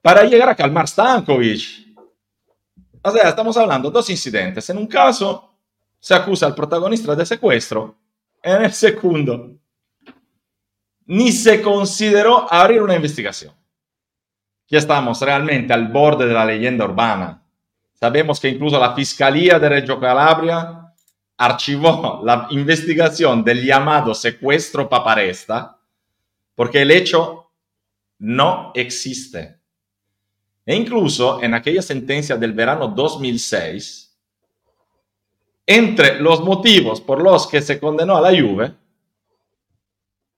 para 0.00 0.22
llegar 0.22 0.50
a 0.50 0.54
calmar 0.54 0.86
Stankovic 0.86 1.81
o 3.02 3.10
sea, 3.10 3.28
estamos 3.28 3.56
hablando 3.56 3.90
de 3.90 3.94
dos 3.94 4.08
incidentes. 4.10 4.68
En 4.70 4.78
un 4.78 4.86
caso, 4.86 5.50
se 5.98 6.14
acusa 6.14 6.46
al 6.46 6.54
protagonista 6.54 7.14
de 7.14 7.26
secuestro. 7.26 7.96
En 8.42 8.64
el 8.64 8.72
segundo, 8.72 9.52
ni 11.06 11.32
se 11.32 11.62
consideró 11.62 12.52
abrir 12.52 12.82
una 12.82 12.94
investigación. 12.94 13.54
Ya 14.68 14.78
estamos 14.78 15.20
realmente 15.20 15.72
al 15.72 15.88
borde 15.88 16.26
de 16.26 16.32
la 16.32 16.44
leyenda 16.44 16.84
urbana. 16.84 17.42
Sabemos 17.94 18.40
que 18.40 18.48
incluso 18.48 18.78
la 18.80 18.94
Fiscalía 18.94 19.58
de 19.58 19.68
Reggio 19.68 20.00
Calabria 20.00 20.92
archivó 21.36 22.20
la 22.24 22.46
investigación 22.50 23.44
del 23.44 23.64
llamado 23.64 24.14
secuestro 24.14 24.88
paparesta 24.88 25.78
porque 26.54 26.82
el 26.82 26.90
hecho 26.90 27.50
no 28.18 28.72
existe. 28.74 29.61
E 30.64 30.76
incluso 30.76 31.42
en 31.42 31.54
aquella 31.54 31.82
sentencia 31.82 32.36
del 32.36 32.52
verano 32.52 32.88
2006, 32.88 34.16
entre 35.66 36.20
los 36.20 36.42
motivos 36.42 37.00
por 37.00 37.22
los 37.22 37.46
que 37.46 37.60
se 37.62 37.80
condenó 37.80 38.16
a 38.16 38.20
la 38.20 38.30
Juve, 38.30 38.74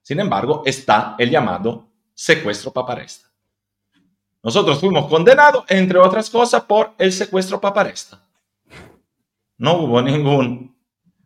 sin 0.02 0.20
embargo, 0.20 0.62
está 0.66 1.16
el 1.18 1.30
llamado 1.30 1.86
secuestro 2.14 2.72
paparesta. 2.72 3.28
Nosotros 4.42 4.78
fuimos 4.78 5.08
condenados, 5.08 5.64
entre 5.68 5.98
otras 5.98 6.28
cosas, 6.28 6.62
por 6.64 6.92
el 6.98 7.10
secuestro 7.10 7.58
paparesta. 7.58 8.22
No 9.56 9.78
hubo 9.78 10.02
ningún 10.02 10.76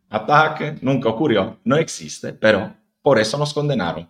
ataque, 0.09 0.77
nunca 0.81 1.09
ocurrió, 1.09 1.59
no 1.65 1.75
existe, 1.75 2.31
pero 2.31 2.73
por 3.01 3.19
eso 3.19 3.37
nos 3.37 3.53
condenaron. 3.53 4.09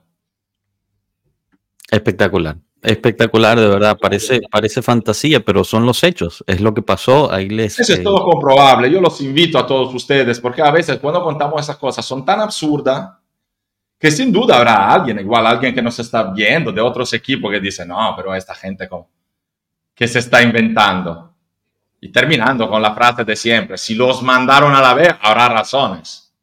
Espectacular. 1.90 2.58
Espectacular, 2.82 3.60
de 3.60 3.68
verdad. 3.68 3.98
Parece, 4.00 4.40
parece 4.50 4.82
fantasía, 4.82 5.44
pero 5.44 5.64
son 5.64 5.86
los 5.86 6.04
hechos. 6.04 6.44
Es 6.48 6.62
lo 6.62 6.74
que 6.74 6.82
pasó. 6.82 7.32
Ahí 7.32 7.50
les. 7.50 7.80
Eso 7.80 7.94
es 7.94 8.00
eh, 8.00 8.04
todo 8.04 8.24
comprobable. 8.24 8.90
Yo 8.90 9.02
los 9.02 9.20
invito 9.22 9.60
a 9.60 9.68
todos 9.68 9.94
ustedes, 9.94 10.40
porque 10.40 10.62
a 10.62 10.72
veces 10.72 10.98
cuando 11.00 11.22
contamos 11.24 11.62
esas 11.62 11.78
cosas 11.78 12.06
son 12.06 12.24
tan 12.24 12.40
absurdas 12.40 13.12
que 14.00 14.10
sin 14.10 14.32
duda 14.32 14.58
habrá 14.58 14.94
alguien, 14.94 15.20
igual 15.20 15.46
alguien 15.46 15.76
que 15.76 15.82
nos 15.82 16.00
está 16.00 16.24
viendo 16.32 16.72
de 16.72 16.80
otros 16.80 17.12
equipos 17.14 17.52
que 17.52 17.60
dice, 17.60 17.86
no, 17.86 18.14
pero 18.16 18.34
esta 18.34 18.56
gente 18.56 18.88
que 19.94 20.08
se 20.08 20.20
está 20.20 20.42
inventando. 20.42 21.36
Y 22.02 22.10
terminando 22.10 22.70
con 22.70 22.82
la 22.82 22.96
frase 22.96 23.26
de 23.26 23.36
siempre, 23.36 23.78
si 23.78 23.94
los 23.94 24.22
mandaron 24.22 24.74
a 24.74 24.82
la 24.82 24.94
vez, 24.94 25.10
habrá 25.22 25.50
razones. 25.50 26.34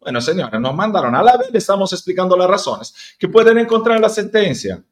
Bueno, 0.00 0.20
señores, 0.20 0.60
nos 0.60 0.74
mandaron 0.74 1.14
a 1.14 1.22
la 1.22 1.36
vez, 1.36 1.52
le 1.52 1.58
estamos 1.58 1.92
explicando 1.92 2.36
las 2.36 2.50
razones 2.50 3.14
que 3.16 3.28
pueden 3.28 3.58
encontrar 3.58 3.94
en 3.94 4.02
la 4.02 4.08
sentencia. 4.08 4.82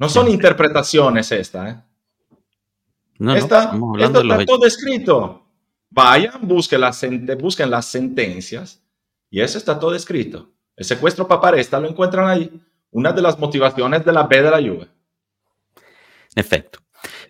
No 0.00 0.08
son 0.08 0.28
interpretaciones 0.28 1.30
esta, 1.30 1.68
¿eh? 1.68 1.76
No, 3.18 3.36
esta, 3.36 3.72
esto 3.98 4.22
está 4.22 4.44
todo 4.46 4.66
escrito. 4.66 5.46
Vayan, 5.90 6.48
busquen 6.48 6.80
las, 6.80 7.04
busquen 7.38 7.70
las 7.70 7.84
sentencias 7.84 8.82
y 9.28 9.42
eso 9.42 9.58
está 9.58 9.78
todo 9.78 9.94
escrito. 9.94 10.48
El 10.74 10.86
secuestro 10.86 11.28
paparesta 11.28 11.78
lo 11.78 11.86
encuentran 11.86 12.26
ahí. 12.28 12.50
Una 12.90 13.12
de 13.12 13.20
las 13.20 13.38
motivaciones 13.38 14.02
de 14.02 14.12
la 14.12 14.22
B 14.22 14.42
de 14.42 14.50
la 14.50 14.56
Juve. 14.56 14.88
Efecto. 16.34 16.78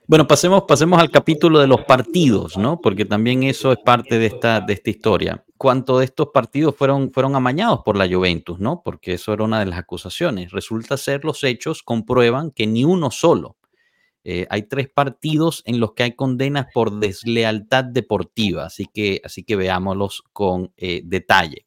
Bueno, 0.07 0.29
pasemos, 0.29 0.63
pasemos 0.63 1.01
al 1.01 1.11
capítulo 1.11 1.59
de 1.59 1.67
los 1.67 1.85
partidos, 1.85 2.57
¿no? 2.57 2.81
Porque 2.81 3.05
también 3.05 3.43
eso 3.43 3.73
es 3.73 3.79
parte 3.85 4.17
de 4.17 4.27
esta, 4.27 4.61
de 4.61 4.75
esta 4.75 4.91
historia. 4.91 5.45
¿Cuántos 5.61 5.99
de 5.99 6.07
estos 6.07 6.29
partidos 6.33 6.75
fueron, 6.75 7.13
fueron 7.13 7.37
amañados 7.37 7.81
por 7.85 7.95
la 7.95 8.09
Juventus, 8.09 8.59
¿no? 8.59 8.81
Porque 8.83 9.13
eso 9.13 9.35
era 9.35 9.45
una 9.45 9.61
de 9.61 9.67
las 9.67 9.79
acusaciones. 9.79 10.53
Resulta 10.53 10.97
ser 10.97 11.23
los 11.23 11.45
hechos 11.45 11.83
comprueban 11.83 12.51
que 12.51 12.67
ni 12.67 12.87
uno 12.87 13.11
solo. 13.11 13.59
Eh, 14.25 14.47
hay 14.49 14.63
tres 14.63 14.89
partidos 14.89 15.63
en 15.67 15.79
los 15.79 15.93
que 15.93 16.05
hay 16.05 16.13
condenas 16.17 16.69
por 16.73 16.99
deslealtad 16.99 17.85
deportiva, 17.85 18.65
así 18.65 18.87
que, 18.87 19.21
así 19.23 19.45
que 19.45 19.55
veámoslos 19.55 20.25
con 20.33 20.73
eh, 20.79 21.03
detalle. 21.05 21.67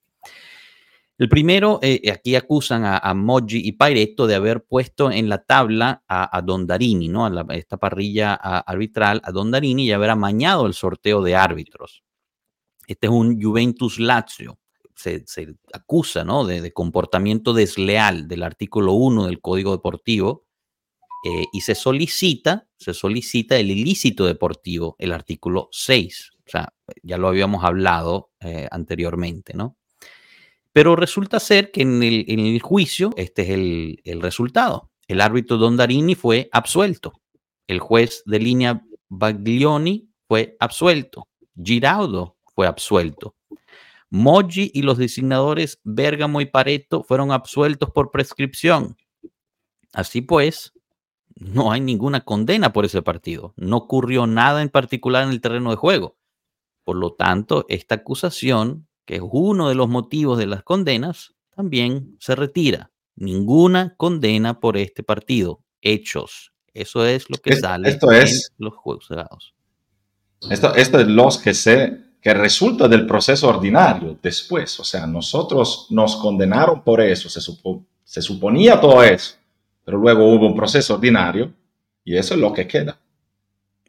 El 1.19 1.29
primero, 1.29 1.77
eh, 1.83 2.11
aquí 2.11 2.35
acusan 2.35 2.85
a, 2.85 2.97
a, 2.97 3.13
Moggi 3.13 3.61
y 3.63 3.73
Pairetto 3.73 4.25
de 4.25 4.33
haber 4.33 4.63
puesto 4.63 5.11
en 5.11 5.29
la 5.29 5.43
tabla 5.43 6.03
a, 6.07 6.35
a 6.35 6.41
Dondarini, 6.41 7.09
¿no? 7.09 7.27
A, 7.27 7.45
esta 7.51 7.77
parrilla 7.77 8.33
arbitral, 8.33 9.21
a 9.23 9.31
Dondarini 9.31 9.85
y 9.85 9.91
haber 9.91 10.09
amañado 10.09 10.65
el 10.65 10.73
sorteo 10.73 11.21
de 11.21 11.35
árbitros. 11.35 12.03
Este 12.87 13.07
es 13.07 13.13
un 13.13 13.41
Juventus 13.41 13.99
Lazio. 13.99 14.59
Se, 14.95 15.23
acusa, 15.73 16.23
¿no? 16.23 16.45
De, 16.45 16.71
comportamiento 16.71 17.53
desleal 17.53 18.27
del 18.27 18.43
artículo 18.43 18.93
1 18.93 19.25
del 19.25 19.41
Código 19.41 19.71
Deportivo 19.71 20.45
eh, 21.25 21.45
y 21.51 21.61
se 21.61 21.75
solicita, 21.75 22.67
se 22.77 22.93
solicita 22.93 23.57
el 23.57 23.71
ilícito 23.71 24.25
deportivo, 24.25 24.95
el 24.99 25.11
artículo 25.11 25.69
6. 25.71 26.31
O 26.45 26.49
sea, 26.49 26.73
ya 27.01 27.17
lo 27.17 27.27
habíamos 27.27 27.63
hablado 27.63 28.31
eh, 28.39 28.67
anteriormente, 28.71 29.53
¿no? 29.53 29.77
Pero 30.73 30.95
resulta 30.95 31.39
ser 31.39 31.71
que 31.71 31.83
en 31.83 32.01
el, 32.01 32.59
juicio, 32.59 33.11
este 33.15 33.43
es 33.43 33.49
el, 33.49 34.21
resultado. 34.21 34.91
El 35.07 35.21
árbitro 35.21 35.57
Dondarini 35.57 36.15
fue 36.15 36.49
absuelto. 36.51 37.13
El 37.67 37.79
juez 37.79 38.23
de 38.25 38.39
línea 38.39 38.83
Baglioni 39.07 40.09
fue 40.27 40.57
absuelto. 40.59 41.27
Giraudo 41.55 42.37
fue 42.55 42.67
absuelto. 42.67 43.35
Moggi 44.09 44.71
y 44.73 44.83
los 44.83 44.97
designadores 44.97 45.79
Bergamo 45.83 46.39
y 46.41 46.45
Pareto 46.45 47.03
fueron 47.03 47.31
absueltos 47.31 47.89
por 47.91 48.11
prescripción. 48.11 48.95
Así 49.91 50.21
pues, 50.21 50.73
no 51.35 51.71
hay 51.71 51.81
ninguna 51.81 52.21
condena 52.21 52.73
por 52.73 52.85
ese 52.85 53.01
partido. 53.01 53.53
No 53.57 53.77
ocurrió 53.77 54.27
nada 54.27 54.61
en 54.61 54.69
particular 54.69 55.23
en 55.23 55.31
el 55.31 55.41
terreno 55.41 55.71
de 55.71 55.77
juego. 55.77 56.17
Por 56.83 56.97
lo 56.97 57.13
tanto, 57.13 57.65
esta 57.69 57.95
acusación 57.95 58.87
que 59.05 59.15
es 59.15 59.21
uno 59.23 59.69
de 59.69 59.75
los 59.75 59.89
motivos 59.89 60.37
de 60.37 60.47
las 60.47 60.63
condenas, 60.63 61.33
también 61.55 62.15
se 62.19 62.35
retira. 62.35 62.91
Ninguna 63.15 63.95
condena 63.95 64.59
por 64.59 64.77
este 64.77 65.03
partido. 65.03 65.63
Hechos. 65.81 66.53
Eso 66.73 67.05
es 67.05 67.29
lo 67.29 67.37
que 67.37 67.55
sale 67.55 67.89
esto 67.89 68.11
es, 68.11 68.51
los 68.57 68.73
juegos 68.73 69.05
cerrados. 69.07 69.53
Esto, 70.49 70.73
esto 70.75 70.99
es 70.99 71.07
lo 71.07 71.29
que 71.43 71.53
se 71.53 71.99
que 72.23 72.33
resulta 72.33 72.87
del 72.87 73.05
proceso 73.05 73.49
ordinario 73.49 74.17
después. 74.23 74.79
O 74.79 74.85
sea, 74.85 75.05
nosotros 75.05 75.87
nos 75.89 76.15
condenaron 76.15 76.81
por 76.81 77.01
eso, 77.01 77.27
se, 77.27 77.41
se 77.41 78.21
suponía 78.21 78.79
todo 78.79 79.03
eso. 79.03 79.35
pero 79.83 79.97
luego 79.97 80.33
hubo 80.33 80.47
un 80.47 80.55
proceso 80.55 80.93
ordinario 80.93 81.51
y 82.05 82.15
eso 82.15 82.33
es 82.35 82.39
lo 82.39 82.53
que 82.53 82.65
queda. 82.65 82.97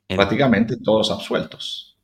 Prácticamente 0.08 0.76
todos 0.76 1.12
absueltos. 1.12 1.96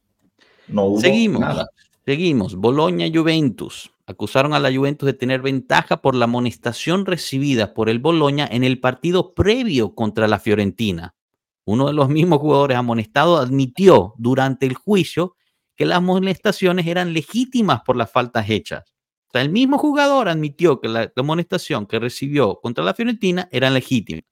No 0.69 0.85
hubo 0.85 1.01
seguimos, 1.01 1.41
nada. 1.41 1.67
Seguimos. 2.07 2.55
Boloña 2.55 3.09
Juventus. 3.13 3.91
Acusaron 4.07 4.55
a 4.55 4.61
la 4.61 4.73
Juventus 4.73 5.07
de 5.07 5.15
tener 5.15 5.43
ventaja 5.43 6.01
por 6.01 6.15
la 6.15 6.27
amonestación 6.27 7.07
recibida 7.07 7.75
por 7.75 7.89
el 7.89 7.99
Boloña 7.99 8.49
en 8.49 8.63
el 8.63 8.79
partido 8.79 9.35
previo 9.35 9.97
contra 9.97 10.29
la 10.29 10.39
Fiorentina. 10.39 11.17
Uno 11.65 11.89
de 11.89 11.93
los 11.93 12.09
mismos 12.09 12.39
jugadores 12.39 12.77
amonestados 12.77 13.41
admitió 13.41 14.15
durante 14.17 14.67
el 14.67 14.75
juicio 14.75 15.35
que 15.81 15.87
las 15.87 15.97
amonestaciones 15.97 16.87
eran 16.87 17.15
legítimas 17.15 17.81
por 17.87 17.97
las 17.97 18.13
faltas 18.13 18.51
hechas. 18.51 18.93
O 19.29 19.31
sea, 19.33 19.41
el 19.41 19.49
mismo 19.49 19.79
jugador 19.79 20.29
admitió 20.29 20.79
que 20.79 20.89
la 20.89 21.11
amonestación 21.17 21.87
que 21.87 21.99
recibió 21.99 22.61
contra 22.61 22.85
la 22.85 22.93
Fiorentina 22.93 23.49
eran 23.51 23.73
legítimas. 23.73 24.27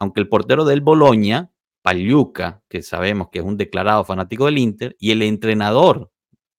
Aunque 0.00 0.18
el 0.18 0.28
portero 0.28 0.64
del 0.64 0.80
Boloña, 0.80 1.52
Pagliuca, 1.82 2.64
que 2.68 2.82
sabemos 2.82 3.28
que 3.30 3.38
es 3.38 3.44
un 3.44 3.56
declarado 3.56 4.04
fanático 4.04 4.46
del 4.46 4.58
Inter, 4.58 4.96
y 4.98 5.12
el 5.12 5.22
entrenador 5.22 6.10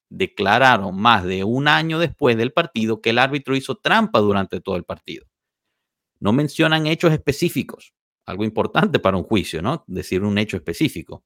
declararon 0.08 0.96
más 0.96 1.26
de 1.26 1.44
un 1.44 1.68
año 1.68 2.00
después 2.00 2.38
del 2.38 2.54
partido 2.54 3.02
que 3.02 3.10
el 3.10 3.20
árbitro 3.20 3.58
hizo 3.58 3.76
trampa 3.76 4.20
durante 4.20 4.62
todo 4.62 4.78
el 4.78 4.86
partido. 4.86 5.26
No 6.22 6.32
mencionan 6.32 6.88
hechos 6.88 7.12
específicos, 7.12 7.94
algo 8.26 8.46
importante 8.46 9.00
para 9.00 9.18
un 9.18 9.24
juicio, 9.24 9.62
¿no? 9.62 9.84
Decir 9.86 10.24
un 10.24 10.38
hecho 10.38 10.56
específico. 10.56 11.26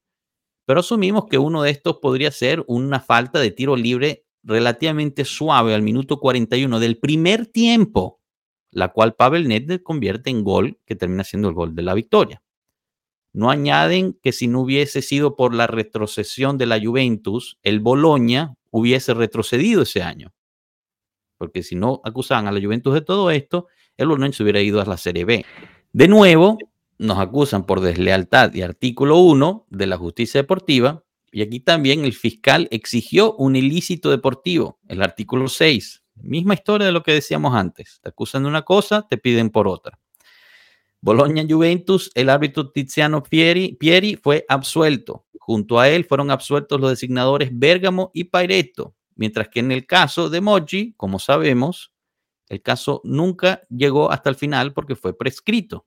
Pero 0.66 0.80
asumimos 0.80 1.26
que 1.28 1.38
uno 1.38 1.62
de 1.62 1.70
estos 1.70 1.98
podría 1.98 2.32
ser 2.32 2.64
una 2.68 3.00
falta 3.00 3.40
de 3.40 3.52
tiro 3.52 3.76
libre 3.76 4.26
relativamente 4.44 5.26
suave 5.26 5.74
al 5.74 5.82
minuto 5.82 6.20
41 6.20 6.80
del 6.80 6.98
primer 6.98 7.48
tiempo, 7.48 8.20
la 8.72 8.90
cual 8.90 9.16
Pavel 9.16 9.48
Nedved 9.48 9.82
convierte 9.82 10.30
en 10.30 10.44
gol 10.44 10.80
que 10.86 10.96
termina 10.96 11.24
siendo 11.24 11.50
el 11.50 11.56
gol 11.56 11.76
de 11.76 11.82
la 11.82 11.94
victoria. 11.94 12.42
No 13.34 13.50
añaden 13.50 14.18
que 14.22 14.32
si 14.32 14.48
no 14.48 14.62
hubiese 14.62 15.02
sido 15.02 15.36
por 15.36 15.54
la 15.54 15.68
retrocesión 15.68 16.58
de 16.58 16.68
la 16.68 16.80
Juventus, 16.80 17.60
el 17.64 17.80
Boloña 17.80 18.56
hubiese 18.72 19.14
retrocedido 19.14 19.82
ese 19.82 20.02
año. 20.02 20.34
Porque 21.38 21.62
si 21.62 21.76
no 21.76 22.02
acusaban 22.06 22.48
a 22.48 22.52
la 22.52 22.62
Juventus 22.62 22.94
de 22.94 23.02
todo 23.02 23.32
esto, 23.32 23.68
el 23.98 24.08
Boloña 24.08 24.32
se 24.32 24.44
hubiera 24.44 24.62
ido 24.62 24.80
a 24.80 24.86
la 24.86 24.98
Serie 24.98 25.26
B. 25.26 25.46
De 25.92 26.08
nuevo, 26.08 26.58
nos 26.98 27.20
acusan 27.20 27.66
por 27.66 27.82
deslealtad 27.82 28.54
y 28.54 28.62
artículo 28.62 29.18
1 29.18 29.68
de 29.70 29.88
la 29.88 29.98
justicia 29.98 30.42
deportiva. 30.42 31.04
Y 31.32 31.42
aquí 31.42 31.60
también 31.60 32.06
el 32.06 32.14
fiscal 32.14 32.68
exigió 32.72 33.34
un 33.36 33.56
ilícito 33.56 34.10
deportivo, 34.10 34.80
el 34.88 35.02
artículo 35.02 35.50
6. 35.50 36.04
Misma 36.16 36.54
historia 36.54 36.88
de 36.88 36.94
lo 36.94 37.04
que 37.04 37.12
decíamos 37.12 37.54
antes. 37.54 38.00
Te 38.02 38.10
acusan 38.10 38.44
de 38.44 38.50
una 38.50 38.62
cosa, 38.62 39.06
te 39.08 39.18
piden 39.18 39.50
por 39.50 39.68
otra. 39.68 40.00
Boloña 41.02 41.46
Juventus, 41.48 42.10
el 42.16 42.30
árbitro 42.30 42.72
Tiziano 42.72 43.22
Pieri, 43.22 43.78
fue 44.24 44.46
absuelto. 44.48 45.26
Junto 45.38 45.80
a 45.80 45.90
él 45.90 46.06
fueron 46.06 46.32
absueltos 46.32 46.82
los 46.82 46.90
designadores 46.90 47.50
Bergamo 47.54 48.10
y 48.14 48.24
Paireto, 48.24 48.96
mientras 49.16 49.50
que 49.50 49.60
en 49.60 49.72
el 49.72 49.86
caso 49.86 50.30
de 50.30 50.42
Moji, 50.42 50.94
como 50.98 51.20
sabemos, 51.20 51.92
el 52.50 52.62
caso 52.62 53.02
nunca 53.04 53.62
llegó 53.70 54.12
hasta 54.12 54.30
el 54.30 54.36
final 54.36 54.74
porque 54.74 54.96
fue 54.96 55.16
prescrito. 55.16 55.86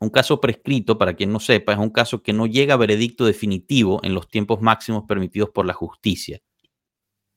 Un 0.00 0.10
caso 0.10 0.40
prescrito, 0.40 0.98
para 0.98 1.14
quien 1.14 1.32
no 1.32 1.40
sepa, 1.40 1.72
es 1.72 1.78
un 1.78 1.90
caso 1.90 2.22
que 2.22 2.32
no 2.32 2.46
llega 2.46 2.74
a 2.74 2.78
veredicto 2.78 3.24
definitivo 3.24 4.00
en 4.02 4.14
los 4.14 4.28
tiempos 4.28 4.60
máximos 4.60 5.04
permitidos 5.06 5.50
por 5.50 5.66
la 5.66 5.72
justicia. 5.72 6.40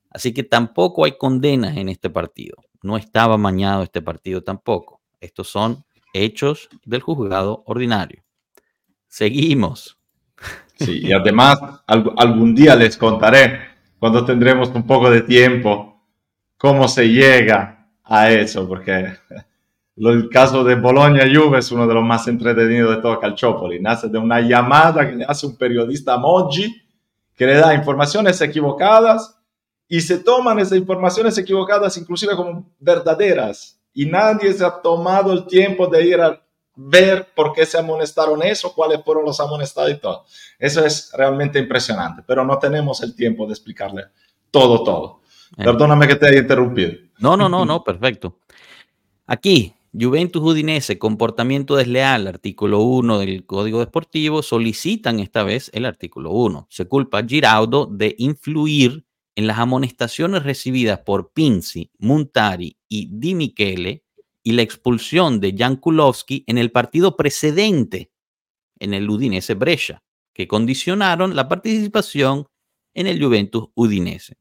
Así 0.09 0.33
que 0.33 0.43
tampoco 0.43 1.05
hay 1.05 1.17
condenas 1.17 1.77
en 1.77 1.89
este 1.89 2.09
partido. 2.09 2.57
No 2.81 2.97
estaba 2.97 3.37
mañado 3.37 3.83
este 3.83 4.01
partido 4.01 4.43
tampoco. 4.43 5.01
Estos 5.19 5.49
son 5.49 5.85
hechos 6.13 6.69
del 6.85 7.01
juzgado 7.01 7.63
ordinario. 7.67 8.23
Seguimos. 9.07 9.97
Sí, 10.75 11.01
y 11.03 11.11
además 11.11 11.59
algún 11.87 12.53
día 12.53 12.75
les 12.75 12.97
contaré, 12.97 13.59
cuando 13.99 14.23
tendremos 14.25 14.69
un 14.69 14.85
poco 14.85 15.09
de 15.09 15.21
tiempo, 15.21 16.03
cómo 16.57 16.87
se 16.87 17.07
llega 17.07 17.89
a 18.03 18.29
eso, 18.31 18.67
porque 18.67 19.13
el 19.97 20.29
caso 20.29 20.63
de 20.63 20.75
Bologna 20.75 21.23
Juve 21.23 21.57
es 21.59 21.71
uno 21.71 21.87
de 21.87 21.93
los 21.95 22.03
más 22.03 22.27
entretenidos 22.27 22.95
de 22.95 23.01
todo 23.01 23.19
Calciopoli. 23.19 23.79
Nace 23.79 24.07
de 24.07 24.19
una 24.19 24.39
llamada 24.41 25.09
que 25.09 25.15
le 25.15 25.25
hace 25.25 25.47
un 25.47 25.57
periodista 25.57 26.13
a 26.13 26.17
Moggi, 26.17 26.83
que 27.35 27.45
le 27.45 27.55
da 27.55 27.73
informaciones 27.73 28.39
equivocadas 28.41 29.39
y 29.87 30.01
se 30.01 30.19
toman 30.19 30.59
esas 30.59 30.77
informaciones 30.77 31.37
equivocadas 31.37 31.97
inclusive 31.97 32.35
como 32.35 32.69
verdaderas 32.79 33.79
y 33.93 34.05
nadie 34.05 34.53
se 34.53 34.63
ha 34.63 34.71
tomado 34.81 35.33
el 35.33 35.47
tiempo 35.47 35.87
de 35.87 36.05
ir 36.05 36.21
a 36.21 36.39
ver 36.75 37.29
por 37.35 37.53
qué 37.53 37.65
se 37.65 37.79
amonestaron 37.79 38.43
eso, 38.43 38.73
cuáles 38.75 39.03
fueron 39.03 39.25
los 39.25 39.39
amonestados 39.39 39.89
y 39.89 39.95
todo. 39.95 40.25
Eso 40.59 40.85
es 40.85 41.11
realmente 41.17 41.57
impresionante, 41.57 42.21
pero 42.25 42.45
no 42.45 42.59
tenemos 42.59 43.01
el 43.01 43.15
tiempo 43.15 43.47
de 43.47 43.53
explicarle 43.53 44.03
todo, 44.51 44.83
todo. 44.83 45.21
Eh. 45.57 45.63
Perdóname 45.63 46.07
que 46.07 46.15
te 46.15 46.27
haya 46.27 46.39
interrumpido. 46.39 46.93
No, 47.17 47.35
no, 47.35 47.49
no, 47.49 47.65
no, 47.65 47.83
perfecto. 47.83 48.37
Aquí, 49.25 49.73
Juventus 49.99 50.43
Udinese, 50.43 50.99
comportamiento 50.99 51.75
desleal, 51.75 52.27
artículo 52.27 52.81
1 52.81 53.17
del 53.17 53.47
Código 53.47 53.79
Deportivo, 53.79 54.43
solicitan 54.43 55.19
esta 55.19 55.41
vez 55.41 55.71
el 55.73 55.85
artículo 55.85 56.31
1. 56.31 56.67
Se 56.69 56.87
culpa 56.87 57.19
a 57.19 57.25
Giraudo 57.25 57.87
de 57.87 58.13
influir 58.19 59.07
en 59.35 59.47
las 59.47 59.57
amonestaciones 59.57 60.43
recibidas 60.43 60.99
por 60.99 61.31
Pinzi, 61.31 61.89
Muntari 61.97 62.77
y 62.87 63.09
Di 63.11 63.33
Michele 63.33 64.03
y 64.43 64.51
la 64.51 64.61
expulsión 64.61 65.39
de 65.39 65.55
Jan 65.57 65.77
Kulowski 65.77 66.43
en 66.45 66.59
el 66.59 66.71
partido 66.71 67.17
precedente 67.17 68.11
en 68.77 68.93
el 68.93 69.09
Udinese 69.09 69.55
Brescia, 69.55 70.03
que 70.31 70.47
condicionaron 70.47 71.35
la 71.35 71.47
participación 71.47 72.47
en 72.93 73.07
el 73.07 73.23
Juventus 73.23 73.69
Udinese. 73.73 74.37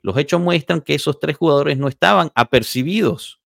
Los 0.00 0.16
hechos 0.16 0.40
muestran 0.40 0.80
que 0.80 0.94
esos 0.94 1.20
tres 1.20 1.36
jugadores 1.36 1.78
no 1.78 1.86
estaban 1.86 2.32
apercibidos. 2.34 3.41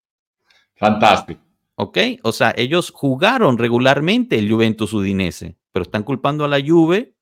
Fantástico. 0.75 1.41
¿Ok? 1.75 1.97
O 2.21 2.31
sea, 2.31 2.53
ellos 2.55 2.91
jugaron 2.93 3.57
regularmente 3.57 4.37
el 4.37 4.51
Juventus 4.51 4.93
Udinese, 4.93 5.57
pero 5.71 5.83
están 5.83 6.03
culpando 6.03 6.45
a 6.45 6.47
la 6.47 6.61
Juve 6.65 7.15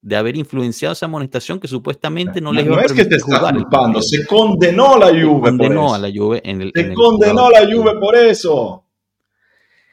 de 0.00 0.16
haber 0.16 0.36
influenciado 0.36 0.92
esa 0.92 1.06
amonestación 1.06 1.60
que 1.60 1.68
supuestamente 1.68 2.40
no, 2.40 2.52
les 2.52 2.66
iba 2.66 2.74
a 2.74 2.82
permitir 2.82 3.02
es 3.02 3.08
que 3.08 3.16
te 3.16 3.22
jugar. 3.22 3.54
culpando, 3.54 4.02
se 4.02 4.26
condenó 4.26 4.98
la 4.98 5.08
Juve 5.08 5.50
condenó 5.50 5.74
por 5.74 5.86
eso. 5.86 5.94
a 5.94 5.98
la 5.98 6.10
Juve 6.12 6.42
en 6.44 6.62
el 6.62 6.72
Se 6.74 6.92
condenó 6.92 7.50
la 7.50 7.60
Juve 7.60 7.94
por 8.00 8.16
eso. 8.16 8.84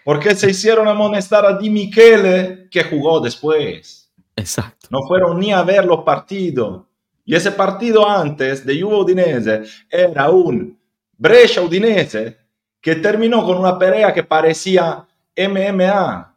Porque 0.03 0.33
se 0.33 0.49
hicieron 0.49 0.87
amonestar 0.87 1.45
a 1.45 1.55
Di 1.57 1.69
Michele 1.69 2.67
que 2.71 2.83
jugó 2.83 3.19
después. 3.19 4.11
Exacto. 4.35 4.87
No 4.89 5.03
fueron 5.07 5.39
ni 5.39 5.51
a 5.51 5.61
ver 5.61 5.85
los 5.85 6.03
partidos. 6.03 6.83
Y 7.23 7.35
ese 7.35 7.51
partido 7.51 8.09
antes 8.09 8.65
de 8.65 8.81
Juve 8.81 8.95
Udinese 8.95 9.61
era 9.87 10.31
un 10.31 10.79
Brescia 11.15 11.61
Udinese 11.61 12.37
que 12.81 12.95
terminó 12.95 13.45
con 13.45 13.57
una 13.57 13.77
pelea 13.77 14.13
que 14.13 14.23
parecía 14.23 15.07
MMA 15.35 16.29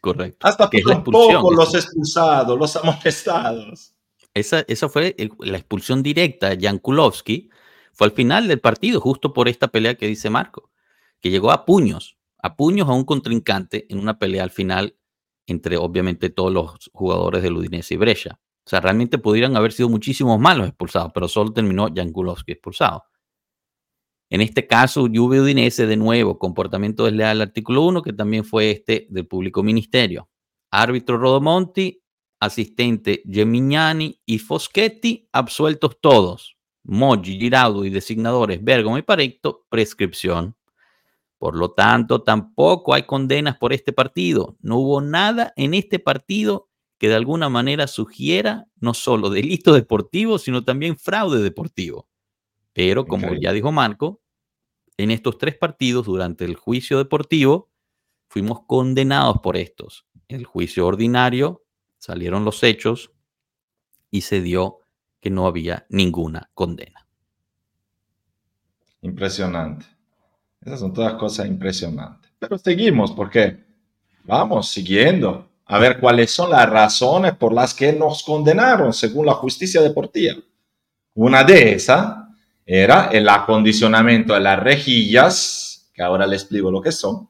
correcto. 0.00 0.46
Hasta 0.46 0.68
poco 0.70 1.52
los 1.52 1.74
expulsados, 1.74 2.58
los 2.58 2.76
amonestados. 2.76 3.94
Esa, 4.34 4.64
esa 4.68 4.88
fue 4.88 5.16
la 5.40 5.58
expulsión 5.58 6.02
directa 6.02 6.50
de 6.50 6.66
Jan 6.66 6.78
Kulowski. 6.78 7.50
Fue 7.92 8.06
al 8.06 8.12
final 8.12 8.48
del 8.48 8.60
partido, 8.60 9.00
justo 9.00 9.32
por 9.32 9.48
esta 9.48 9.68
pelea 9.68 9.96
que 9.96 10.06
dice 10.06 10.30
Marco, 10.30 10.70
que 11.20 11.30
llegó 11.30 11.50
a 11.50 11.64
puños, 11.64 12.18
a 12.38 12.56
puños 12.56 12.88
a 12.88 12.92
un 12.92 13.04
contrincante 13.04 13.86
en 13.88 13.98
una 13.98 14.18
pelea 14.18 14.44
al 14.44 14.50
final 14.50 14.96
entre 15.46 15.78
obviamente 15.78 16.28
todos 16.28 16.52
los 16.52 16.90
jugadores 16.92 17.42
del 17.42 17.56
Udinese 17.56 17.94
y 17.94 17.96
Brescia. 17.96 18.38
O 18.64 18.68
sea, 18.68 18.80
realmente 18.80 19.16
pudieran 19.16 19.56
haber 19.56 19.72
sido 19.72 19.88
muchísimos 19.88 20.38
malos 20.38 20.68
expulsados, 20.68 21.10
pero 21.14 21.26
solo 21.26 21.52
terminó 21.52 21.88
Jan 21.92 22.12
Kulowski 22.12 22.52
expulsado. 22.52 23.04
En 24.30 24.40
este 24.40 24.66
caso, 24.66 25.08
Juve 25.12 25.40
Udinese, 25.40 25.86
de 25.86 25.96
nuevo, 25.96 26.38
comportamiento 26.38 27.04
desleal 27.04 27.40
artículo 27.40 27.82
1, 27.82 28.02
que 28.02 28.12
también 28.12 28.44
fue 28.44 28.70
este 28.70 29.06
del 29.08 29.26
público 29.26 29.62
ministerio. 29.62 30.28
Árbitro 30.70 31.16
Rodomonti, 31.16 32.02
asistente 32.40 33.22
Gemignani 33.26 34.20
y 34.26 34.38
Foschetti, 34.38 35.28
absueltos 35.32 35.98
todos. 36.00 36.56
Moggi, 36.84 37.38
Giraudo 37.38 37.84
y 37.84 37.90
designadores 37.90 38.62
Bergamo 38.62 38.98
y 38.98 39.02
Parecto, 39.02 39.66
prescripción. 39.68 40.56
Por 41.38 41.56
lo 41.56 41.72
tanto, 41.72 42.22
tampoco 42.22 42.94
hay 42.94 43.04
condenas 43.04 43.56
por 43.56 43.72
este 43.72 43.92
partido. 43.92 44.56
No 44.60 44.78
hubo 44.78 45.00
nada 45.00 45.52
en 45.56 45.74
este 45.74 45.98
partido 45.98 46.68
que 46.98 47.08
de 47.08 47.14
alguna 47.14 47.48
manera 47.48 47.86
sugiera 47.86 48.66
no 48.80 48.92
solo 48.92 49.30
delito 49.30 49.72
deportivo, 49.72 50.38
sino 50.38 50.64
también 50.64 50.98
fraude 50.98 51.40
deportivo. 51.40 52.08
Pero 52.78 53.06
como 53.06 53.34
ya 53.34 53.52
dijo 53.52 53.72
Marco, 53.72 54.20
en 54.96 55.10
estos 55.10 55.36
tres 55.36 55.58
partidos 55.58 56.06
durante 56.06 56.44
el 56.44 56.54
juicio 56.54 56.98
deportivo 56.98 57.72
fuimos 58.28 58.60
condenados 58.68 59.38
por 59.42 59.56
estos. 59.56 60.06
El 60.28 60.44
juicio 60.44 60.86
ordinario 60.86 61.64
salieron 61.96 62.44
los 62.44 62.62
hechos 62.62 63.10
y 64.12 64.20
se 64.20 64.42
dio 64.42 64.78
que 65.18 65.28
no 65.28 65.48
había 65.48 65.86
ninguna 65.88 66.50
condena. 66.54 67.04
Impresionante. 69.02 69.84
Esas 70.60 70.78
son 70.78 70.94
todas 70.94 71.14
cosas 71.14 71.48
impresionantes. 71.48 72.30
pero 72.38 72.58
seguimos 72.58 73.10
porque 73.10 73.58
vamos 74.22 74.68
siguiendo 74.68 75.50
a 75.64 75.80
ver 75.80 75.98
cuáles 75.98 76.30
son 76.30 76.50
las 76.50 76.70
razones 76.70 77.34
por 77.34 77.52
las 77.52 77.74
que 77.74 77.92
nos 77.92 78.22
condenaron 78.22 78.92
según 78.92 79.26
la 79.26 79.34
justicia 79.34 79.82
deportiva. 79.82 80.36
Una 81.14 81.42
de 81.42 81.72
esas 81.72 82.27
era 82.70 83.08
el 83.10 83.26
acondicionamiento 83.30 84.34
de 84.34 84.40
las 84.40 84.58
rejillas, 84.62 85.90
que 85.94 86.02
ahora 86.02 86.26
les 86.26 86.42
explico 86.42 86.70
lo 86.70 86.82
que 86.82 86.92
son, 86.92 87.26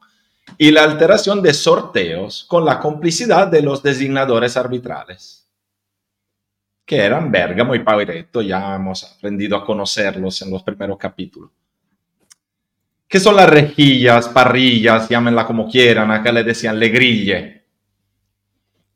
y 0.57 0.69
la 0.69 0.83
alteración 0.83 1.41
de 1.41 1.53
sorteos 1.53 2.43
con 2.43 2.65
la 2.65 2.77
complicidad 2.77 3.47
de 3.47 3.61
los 3.61 3.81
designadores 3.81 4.57
arbitrales, 4.57 5.49
que 6.85 6.97
eran 6.97 7.31
Bergamo 7.31 7.73
y 7.73 7.79
Pauretto, 7.79 8.41
ya 8.41 8.75
hemos 8.75 9.05
aprendido 9.05 9.55
a 9.55 9.65
conocerlos 9.65 10.41
en 10.41 10.51
los 10.51 10.61
primeros 10.61 10.97
capítulos. 10.97 11.51
¿Qué 13.07 13.21
son 13.21 13.37
las 13.37 13.49
rejillas, 13.49 14.27
parrillas, 14.27 15.07
llámenla 15.07 15.45
como 15.45 15.69
quieran, 15.69 16.11
acá 16.11 16.33
le 16.33 16.43
decían 16.43 16.77
le 16.77 16.89
grille? 16.89 17.63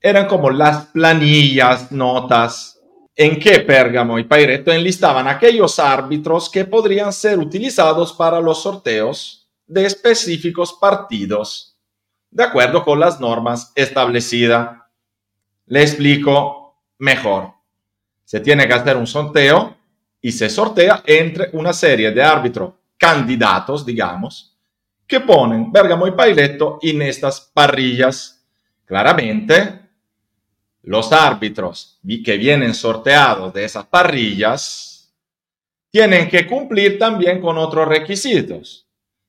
Eran 0.01 0.27
como 0.27 0.49
las 0.49 0.87
planillas, 0.87 1.89
notas, 1.93 2.72
en 3.15 3.39
que 3.39 3.59
Pérgamo 3.59 4.17
y 4.17 4.23
Paireto 4.23 4.71
enlistaban 4.71 5.27
aquellos 5.27 5.77
árbitros 5.79 6.49
que 6.49 6.65
podrían 6.65 7.13
ser 7.13 7.37
utilizados 7.37 8.13
para 8.13 8.39
los 8.39 8.63
sorteos 8.63 9.47
de 9.67 9.85
específicos 9.85 10.73
partidos, 10.73 11.77
de 12.31 12.43
acuerdo 12.43 12.83
con 12.83 12.99
las 12.99 13.19
normas 13.19 13.71
establecidas. 13.75 14.79
Le 15.67 15.81
explico 15.81 16.81
mejor. 16.97 17.53
Se 18.25 18.39
tiene 18.39 18.67
que 18.67 18.73
hacer 18.73 18.97
un 18.97 19.07
sorteo 19.07 19.77
y 20.19 20.31
se 20.31 20.49
sortea 20.49 21.03
entre 21.05 21.49
una 21.53 21.73
serie 21.73 22.11
de 22.11 22.23
árbitros 22.23 22.73
candidatos, 22.97 23.85
digamos, 23.85 24.57
que 25.05 25.19
ponen 25.19 25.71
Bergamo 25.71 26.07
y 26.07 26.11
Paileto 26.11 26.79
en 26.81 27.01
estas 27.03 27.41
parrillas. 27.41 28.43
Claramente, 28.85 29.82
los 30.83 31.11
árbitros 31.13 31.99
que 32.23 32.37
vienen 32.37 32.73
sorteados 32.73 33.53
de 33.53 33.63
esas 33.63 33.85
parrillas 33.85 35.13
tienen 35.89 36.29
que 36.29 36.45
cumplir 36.45 36.99
también 36.99 37.39
con 37.41 37.57
otros 37.57 37.87
requisitos 37.87 38.87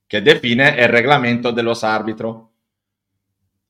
que 0.08 0.20
define 0.20 0.82
el 0.82 0.88
reglamento 0.88 1.52
de 1.52 1.62
los 1.62 1.84
árbitros. 1.84 2.48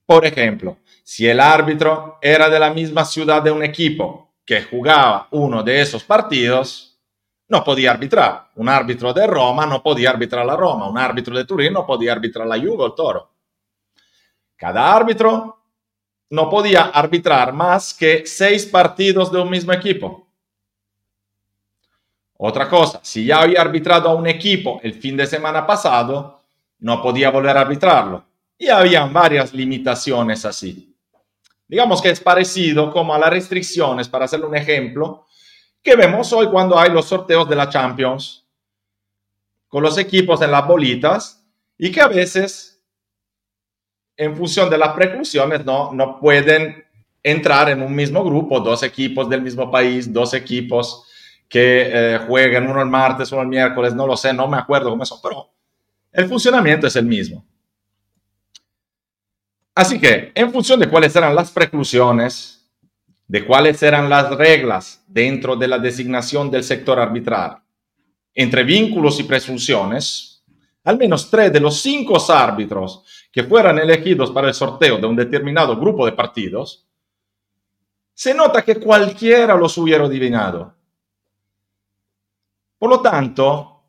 Por 0.07 0.25
ejemplo, 0.25 0.79
si 1.03 1.27
el 1.27 1.41
árbitro 1.41 2.19
era 2.23 2.49
de 2.49 2.59
la 2.59 2.73
misma 2.73 3.05
ciudad 3.05 3.43
de 3.43 3.51
un 3.51 3.63
equipo 3.63 4.35
que 4.45 4.63
jugaba 4.63 5.29
uno 5.33 5.63
de 5.63 5.81
esos 5.81 6.05
partidos, 6.05 6.99
no 7.49 7.63
podía 7.63 7.91
arbitrar. 7.91 8.51
Un 8.57 8.69
árbitro 8.69 9.13
de 9.13 9.27
Roma 9.27 9.67
no 9.67 9.83
podía 9.83 10.11
arbitrar 10.11 10.47
la 10.47 10.57
Roma, 10.57 10.89
un 10.89 10.99
árbitro 10.99 11.37
de 11.37 11.45
Turín 11.45 11.73
no 11.73 11.87
podía 11.87 12.13
arbitrar 12.13 12.47
la 12.47 12.59
Juve 12.59 12.83
o 12.83 12.87
el 12.87 12.95
Toro. 12.95 13.31
Cada 14.57 14.95
árbitro 14.95 15.64
no 16.31 16.49
podía 16.51 16.85
arbitrar 16.85 17.53
más 17.53 17.95
que 17.95 18.27
seis 18.27 18.67
partidos 18.67 19.31
de 19.31 19.41
un 19.41 19.51
mismo 19.51 19.73
equipo. 19.73 20.27
Otra 22.37 22.69
cosa, 22.69 23.01
si 23.03 23.25
ya 23.25 23.41
había 23.41 23.61
arbitrado 23.61 24.09
a 24.09 24.15
un 24.15 24.27
equipo 24.27 24.81
el 24.83 24.95
fin 24.95 25.17
de 25.17 25.27
semana 25.27 25.67
pasado, 25.67 26.43
no 26.81 27.01
podía 27.01 27.31
volver 27.31 27.57
a 27.57 27.61
arbitrarlo. 27.61 28.25
Y 28.59 28.69
habían 28.69 29.13
varias 29.13 29.53
limitaciones 29.53 30.45
así. 30.45 30.95
Digamos 31.67 32.03
que 32.03 32.11
es 32.11 32.21
parecido 32.21 32.93
como 32.93 33.15
a 33.15 33.19
las 33.19 33.31
restricciones, 33.31 34.09
para 34.09 34.27
hacerle 34.27 34.47
un 34.47 34.57
ejemplo, 34.57 35.27
que 35.83 35.97
vemos 35.97 36.33
hoy 36.33 36.49
cuando 36.49 36.79
hay 36.79 36.91
los 36.91 37.07
sorteos 37.07 37.49
de 37.49 37.57
la 37.57 37.69
Champions, 37.69 38.45
con 39.69 39.83
los 39.83 39.97
equipos 39.99 40.41
en 40.43 40.51
las 40.51 40.67
bolitas, 40.67 41.45
y 41.79 41.91
que 41.91 42.01
a 42.01 42.09
veces, 42.09 42.74
en 44.17 44.37
función 44.37 44.71
de 44.71 44.79
las 44.79 44.95
preclusiones, 44.95 45.65
no, 45.65 45.93
no 45.93 46.19
pueden 46.21 46.85
entrar 47.23 47.71
en 47.71 47.83
un 47.83 47.95
mismo 47.95 48.23
grupo, 48.25 48.61
dos 48.61 48.83
equipos 48.83 49.29
del 49.29 49.43
mismo 49.43 49.71
país, 49.71 50.13
dos 50.13 50.35
equipos 50.35 51.07
que 51.49 51.91
eh, 51.93 52.19
jueguen 52.27 52.69
uno 52.69 52.83
el 52.83 52.89
martes, 52.89 53.33
uno 53.33 53.43
el 53.43 53.49
miércoles, 53.49 53.95
no 53.95 54.07
lo 54.07 54.17
sé, 54.17 54.33
no 54.33 54.47
me 54.47 54.59
acuerdo 54.59 54.91
cómo 54.91 55.05
son, 55.05 55.19
pero 55.23 55.51
el 56.13 56.29
funcionamiento 56.29 56.87
es 56.87 56.97
el 56.97 57.07
mismo. 57.07 57.45
Así 59.75 59.99
que, 59.99 60.31
en 60.35 60.53
función 60.53 60.79
de 60.79 60.89
cuáles 60.89 61.17
eran 61.17 61.35
las 61.35 61.51
preclusiones, 61.51 62.65
de 63.27 63.45
cuáles 63.45 63.83
eran 63.83 64.09
las 64.09 64.31
reglas 64.37 65.03
dentro 65.09 65.57
de 65.57 65.67
la 65.67 65.79
designación 65.79 66.51
del 66.51 66.63
sector 66.63 67.01
arbitral. 67.01 67.59
Entre 68.35 68.63
vínculos 68.63 69.19
y 69.19 69.25
presunciones, 69.25 70.45
al 70.85 70.99
menos 70.99 71.31
tres 71.31 71.53
de 71.53 71.61
los 71.61 71.81
cinco 71.81 72.19
árbitros 72.31 73.03
que 73.35 73.43
fueran 73.43 73.81
elegidos 73.81 74.31
para 74.31 74.47
el 74.47 74.55
sorteo 74.55 74.97
de 74.99 75.09
un 75.09 75.17
determinado 75.17 75.77
grupo 75.77 76.07
de 76.07 76.13
partidos, 76.13 76.87
se 78.15 78.33
nota 78.33 78.63
que 78.63 78.79
cualquiera 78.79 79.57
los 79.57 79.77
hubiera 79.77 80.05
adivinado. 80.05 80.73
Por 82.79 82.91
lo 82.91 83.01
tanto, 83.01 83.83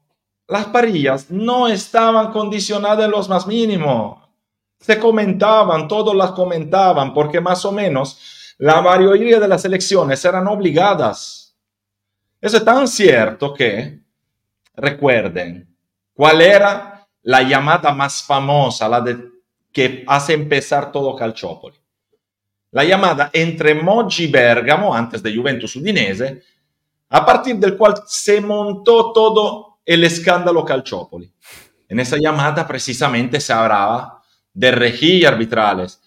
las 0.47 0.65
parillas 0.65 1.29
no 1.29 1.67
estaban 1.67 2.31
condicionadas 2.31 3.05
en 3.05 3.11
los 3.11 3.29
más 3.29 3.45
mínimos. 3.45 4.27
Se 4.79 4.99
comentaban, 4.99 5.87
todos 5.87 6.15
las 6.15 6.31
comentaban, 6.31 7.13
porque 7.13 7.39
más 7.39 7.63
o 7.65 7.71
menos 7.71 8.55
la 8.57 8.81
mayoría 8.81 9.39
de 9.39 9.47
las 9.47 9.63
elecciones 9.63 10.25
eran 10.25 10.47
obligadas. 10.47 11.55
Eso 12.41 12.57
es 12.57 12.65
tan 12.65 12.87
cierto 12.87 13.53
que, 13.53 13.99
recuerden, 14.75 15.77
¿cuál 16.15 16.41
era 16.41 17.07
la 17.21 17.43
llamada 17.43 17.93
más 17.93 18.23
famosa, 18.23 18.89
la 18.89 19.01
de, 19.01 19.34
que 19.75 20.05
hace 20.07 20.31
empezar 20.31 20.89
todo 20.89 21.13
Calciopoli? 21.17 21.77
La 22.71 22.85
llamada 22.85 23.29
entre 23.33 23.75
Moggi 23.75 24.27
Bergamo, 24.27 24.95
antes 24.95 25.21
de 25.21 25.35
Juventus 25.35 25.75
Udinese, 25.75 26.41
a 27.09 27.25
partir 27.25 27.57
del 27.57 27.75
cual 27.75 27.95
se 28.07 28.39
montó 28.39 29.11
todo 29.11 29.79
el 29.85 30.05
escándalo 30.05 30.63
Calciopoli. 30.63 31.29
En 31.89 31.99
esa 31.99 32.15
llamada 32.17 32.65
precisamente 32.65 33.41
se 33.41 33.51
hablaba 33.51 34.23
de 34.53 34.71
rejillas 34.71 35.33
arbitrales, 35.33 36.01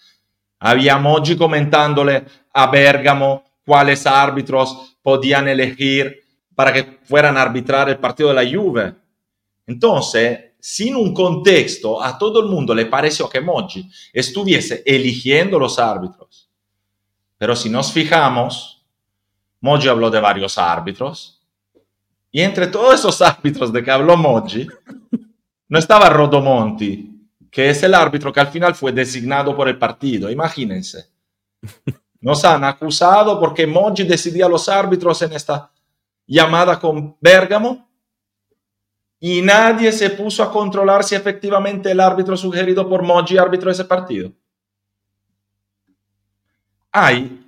había 0.59 0.97
Moggi 0.97 1.37
comentándole 1.37 2.25
a 2.55 2.67
Bergamo 2.69 3.45
cuáles 3.67 4.07
árbitros 4.07 4.97
podían 5.03 5.47
elegir 5.47 6.23
para 6.55 6.73
que 6.73 7.01
fueran 7.05 7.37
a 7.37 7.43
arbitrar 7.43 7.91
el 7.91 7.99
partido 7.99 8.31
de 8.31 8.35
la 8.35 8.51
Juve. 8.51 8.95
Entonces, 9.67 10.48
sin 10.61 10.97
un 10.97 11.15
contexto, 11.15 12.03
a 12.03 12.19
todo 12.19 12.41
el 12.41 12.47
mundo 12.47 12.75
le 12.75 12.87
pareció 12.87 13.29
que 13.29 13.41
Moggi 13.41 13.89
estuviese 14.13 14.83
eligiendo 14.85 15.59
los 15.59 15.79
árbitros. 15.79 16.49
Pero 17.37 17.55
si 17.55 17.71
nos 17.71 17.93
fijamos, 17.93 18.85
Moggi 19.61 19.89
habló 19.89 20.11
de 20.11 20.21
varios 20.21 20.59
árbitros. 20.59 21.41
Y 22.31 22.41
entre 22.41 22.67
todos 22.67 22.95
esos 22.95 23.23
árbitros 23.23 23.73
de 23.73 23.83
que 23.83 23.91
habló 23.91 24.17
Moggi, 24.17 24.67
no 25.69 25.79
estaba 25.79 26.11
Rodomonti, 26.11 27.29
que 27.51 27.71
es 27.71 27.83
el 27.83 27.95
árbitro 27.95 28.33
que 28.33 28.41
al 28.41 28.49
final 28.49 28.75
fue 28.75 28.93
designado 28.93 29.57
por 29.57 29.69
el 29.69 29.79
partido. 29.79 30.31
Imagínense. 30.31 31.07
Nos 32.21 32.45
han 32.45 32.65
acusado 32.65 33.39
porque 33.39 33.67
Moggi 33.67 34.03
decidía 34.03 34.49
los 34.49 34.69
árbitros 34.69 35.23
en 35.23 35.33
esta 35.33 35.71
llamada 36.27 36.79
con 36.79 37.17
Bergamo 37.21 37.88
y 39.21 39.43
nadie 39.43 39.93
se 39.93 40.11
puso 40.11 40.43
a 40.43 40.51
controlar 40.51 41.03
si 41.03 41.15
efectivamente 41.15 41.91
el 41.91 42.01
árbitro 42.01 42.37
sugerido 42.37 42.89
por 42.89 43.03
Moggi 43.03 43.37
árbitro 43.37 43.71
ese 43.71 43.85
partido. 43.85 44.33
Hay 46.93 47.45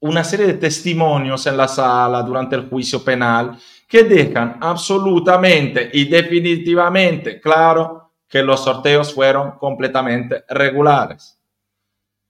una 0.00 0.24
serie 0.24 0.46
de 0.46 0.54
testimonios 0.54 1.46
en 1.46 1.56
la 1.56 1.68
sala 1.68 2.22
durante 2.22 2.56
el 2.56 2.68
juicio 2.68 3.04
penal 3.04 3.58
que 3.86 4.02
dejan 4.04 4.56
absolutamente 4.60 5.90
y 5.92 6.06
definitivamente 6.06 7.40
claro 7.40 8.12
que 8.26 8.42
los 8.42 8.64
sorteos 8.64 9.12
fueron 9.12 9.52
completamente 9.58 10.44
regulares. 10.48 11.36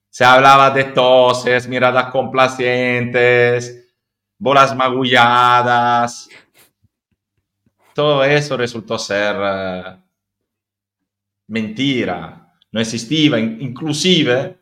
Se 0.09 0.25
hablaba 0.25 0.71
de 0.71 0.85
toses, 0.85 1.67
miradas 1.67 2.11
complacientes, 2.11 3.93
bolas 4.37 4.75
magulladas. 4.75 6.27
Todo 7.93 8.23
eso 8.23 8.55
resultó 8.57 8.97
ser 8.97 9.35
uh, 9.35 9.99
mentira, 11.47 12.53
no 12.71 12.79
existía. 12.79 13.37
Inclusive, 13.37 14.57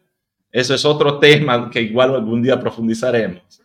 eso 0.52 0.74
es 0.74 0.86
otro 0.86 1.20
tema 1.20 1.70
que 1.70 1.82
igual 1.82 2.16
algún 2.16 2.42
día 2.42 2.60
profundizaremos. 2.60 3.62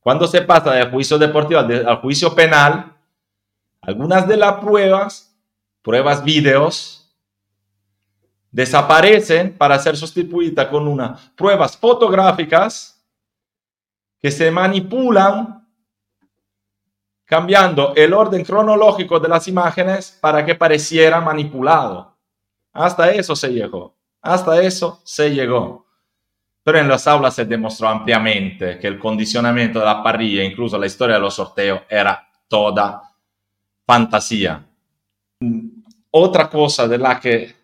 Cuando 0.00 0.26
se 0.26 0.42
pasa 0.42 0.72
del 0.72 0.90
juicio 0.90 1.18
deportivo 1.18 1.60
al 1.60 1.96
juicio 1.96 2.34
penal, 2.34 2.92
algunas 3.80 4.28
de 4.28 4.36
las 4.36 4.54
pruebas, 4.54 5.34
pruebas 5.82 6.22
videos, 6.22 7.14
desaparecen 8.50 9.52
para 9.56 9.78
ser 9.78 9.96
sustituidas 9.96 10.66
con 10.68 10.86
unas 10.86 11.20
pruebas 11.30 11.76
fotográficas 11.76 13.04
que 14.18 14.30
se 14.30 14.50
manipulan 14.50 15.55
cambiando 17.26 17.92
el 17.96 18.14
orden 18.14 18.44
cronológico 18.44 19.18
de 19.18 19.28
las 19.28 19.48
imágenes 19.48 20.16
para 20.20 20.46
que 20.46 20.54
pareciera 20.54 21.20
manipulado. 21.20 22.16
Hasta 22.72 23.10
eso 23.10 23.34
se 23.34 23.52
llegó. 23.52 23.94
Hasta 24.22 24.62
eso 24.62 25.00
se 25.04 25.34
llegó. 25.34 25.84
Pero 26.62 26.78
en 26.78 26.88
las 26.88 27.06
aulas 27.06 27.34
se 27.34 27.44
demostró 27.44 27.88
ampliamente 27.88 28.78
que 28.78 28.86
el 28.86 28.98
condicionamiento 28.98 29.80
de 29.80 29.84
la 29.84 30.02
parrilla, 30.02 30.42
incluso 30.44 30.78
la 30.78 30.86
historia 30.86 31.16
de 31.16 31.20
los 31.20 31.34
sorteos, 31.34 31.82
era 31.88 32.28
toda 32.48 33.02
fantasía. 33.84 34.64
Otra 36.10 36.48
cosa 36.48 36.88
de 36.88 36.98
la 36.98 37.20
que 37.20 37.54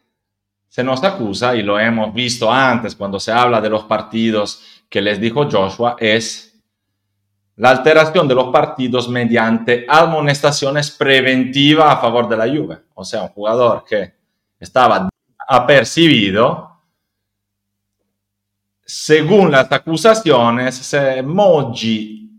se 0.68 0.82
nos 0.82 1.02
acusa, 1.04 1.54
y 1.54 1.62
lo 1.62 1.78
hemos 1.78 2.14
visto 2.14 2.50
antes 2.50 2.96
cuando 2.96 3.20
se 3.20 3.30
habla 3.30 3.60
de 3.60 3.70
los 3.70 3.84
partidos 3.84 4.82
que 4.88 5.00
les 5.00 5.20
dijo 5.20 5.48
Joshua, 5.50 5.96
es 5.98 6.51
la 7.56 7.70
alteración 7.70 8.26
de 8.26 8.34
los 8.34 8.50
partidos 8.50 9.08
mediante 9.08 9.84
amonestaciones 9.88 10.90
preventivas 10.90 11.92
a 11.92 12.00
favor 12.00 12.28
de 12.28 12.36
la 12.36 12.48
Juve. 12.48 12.78
O 12.94 13.04
sea, 13.04 13.22
un 13.24 13.28
jugador 13.28 13.84
que 13.84 14.14
estaba 14.58 15.08
apercibido, 15.46 16.80
según 18.84 19.50
las 19.50 19.70
acusaciones, 19.70 20.74
se 20.76 21.22
Moggi 21.22 22.30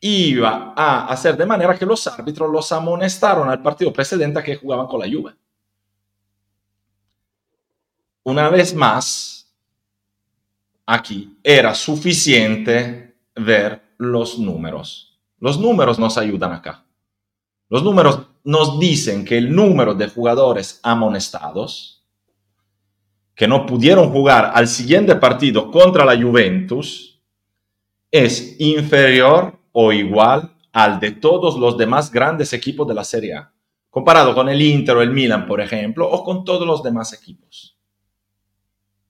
iba 0.00 0.74
a 0.76 1.06
hacer 1.06 1.36
de 1.36 1.46
manera 1.46 1.76
que 1.76 1.86
los 1.86 2.06
árbitros 2.06 2.50
los 2.50 2.70
amonestaron 2.70 3.48
al 3.48 3.62
partido 3.62 3.92
precedente 3.92 4.42
que 4.42 4.56
jugaban 4.56 4.86
con 4.86 5.00
la 5.00 5.06
Juve. 5.06 5.34
Una 8.24 8.50
vez 8.50 8.74
más, 8.74 9.50
aquí 10.84 11.38
era 11.42 11.74
suficiente 11.74 13.16
ver 13.34 13.87
los 13.98 14.38
números. 14.38 15.20
Los 15.38 15.58
números 15.60 15.98
nos 15.98 16.16
ayudan 16.16 16.52
acá. 16.52 16.86
Los 17.68 17.82
números 17.82 18.20
nos 18.44 18.80
dicen 18.80 19.24
que 19.24 19.36
el 19.36 19.54
número 19.54 19.94
de 19.94 20.08
jugadores 20.08 20.80
amonestados 20.82 21.98
que 23.34 23.46
no 23.46 23.66
pudieron 23.66 24.10
jugar 24.10 24.50
al 24.54 24.66
siguiente 24.66 25.14
partido 25.14 25.70
contra 25.70 26.04
la 26.04 26.20
Juventus 26.20 27.22
es 28.10 28.56
inferior 28.58 29.58
o 29.70 29.92
igual 29.92 30.54
al 30.72 30.98
de 30.98 31.12
todos 31.12 31.56
los 31.58 31.76
demás 31.76 32.10
grandes 32.10 32.52
equipos 32.52 32.88
de 32.88 32.94
la 32.94 33.04
Serie 33.04 33.34
A, 33.34 33.52
comparado 33.90 34.34
con 34.34 34.48
el 34.48 34.60
Inter 34.60 34.96
o 34.96 35.02
el 35.02 35.10
Milan, 35.10 35.46
por 35.46 35.60
ejemplo, 35.60 36.08
o 36.08 36.24
con 36.24 36.44
todos 36.44 36.66
los 36.66 36.82
demás 36.82 37.12
equipos. 37.12 37.78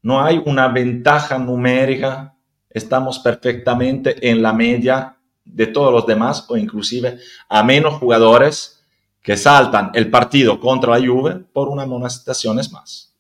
No 0.03 0.21
hay 0.21 0.43
una 0.45 0.69
ventaja 0.69 1.39
numérica 1.39 2.38
estamos 2.79 3.19
perfectamente 3.19 4.31
en 4.31 4.41
la 4.41 4.53
media 4.53 5.17
de 5.45 5.67
todos 5.67 5.93
los 5.93 6.07
demás 6.07 6.47
o 6.49 6.57
inclusive 6.57 7.19
a 7.49 7.63
menos 7.63 7.95
jugadores 7.95 8.85
que 9.23 9.37
saltan 9.37 9.91
el 9.95 10.11
partido 10.11 10.59
contra 10.59 10.99
la 10.99 11.07
Juve 11.07 11.35
por 11.53 11.69
unas 11.69 11.85
amonestaciones 11.85 12.73
más. 12.73 13.15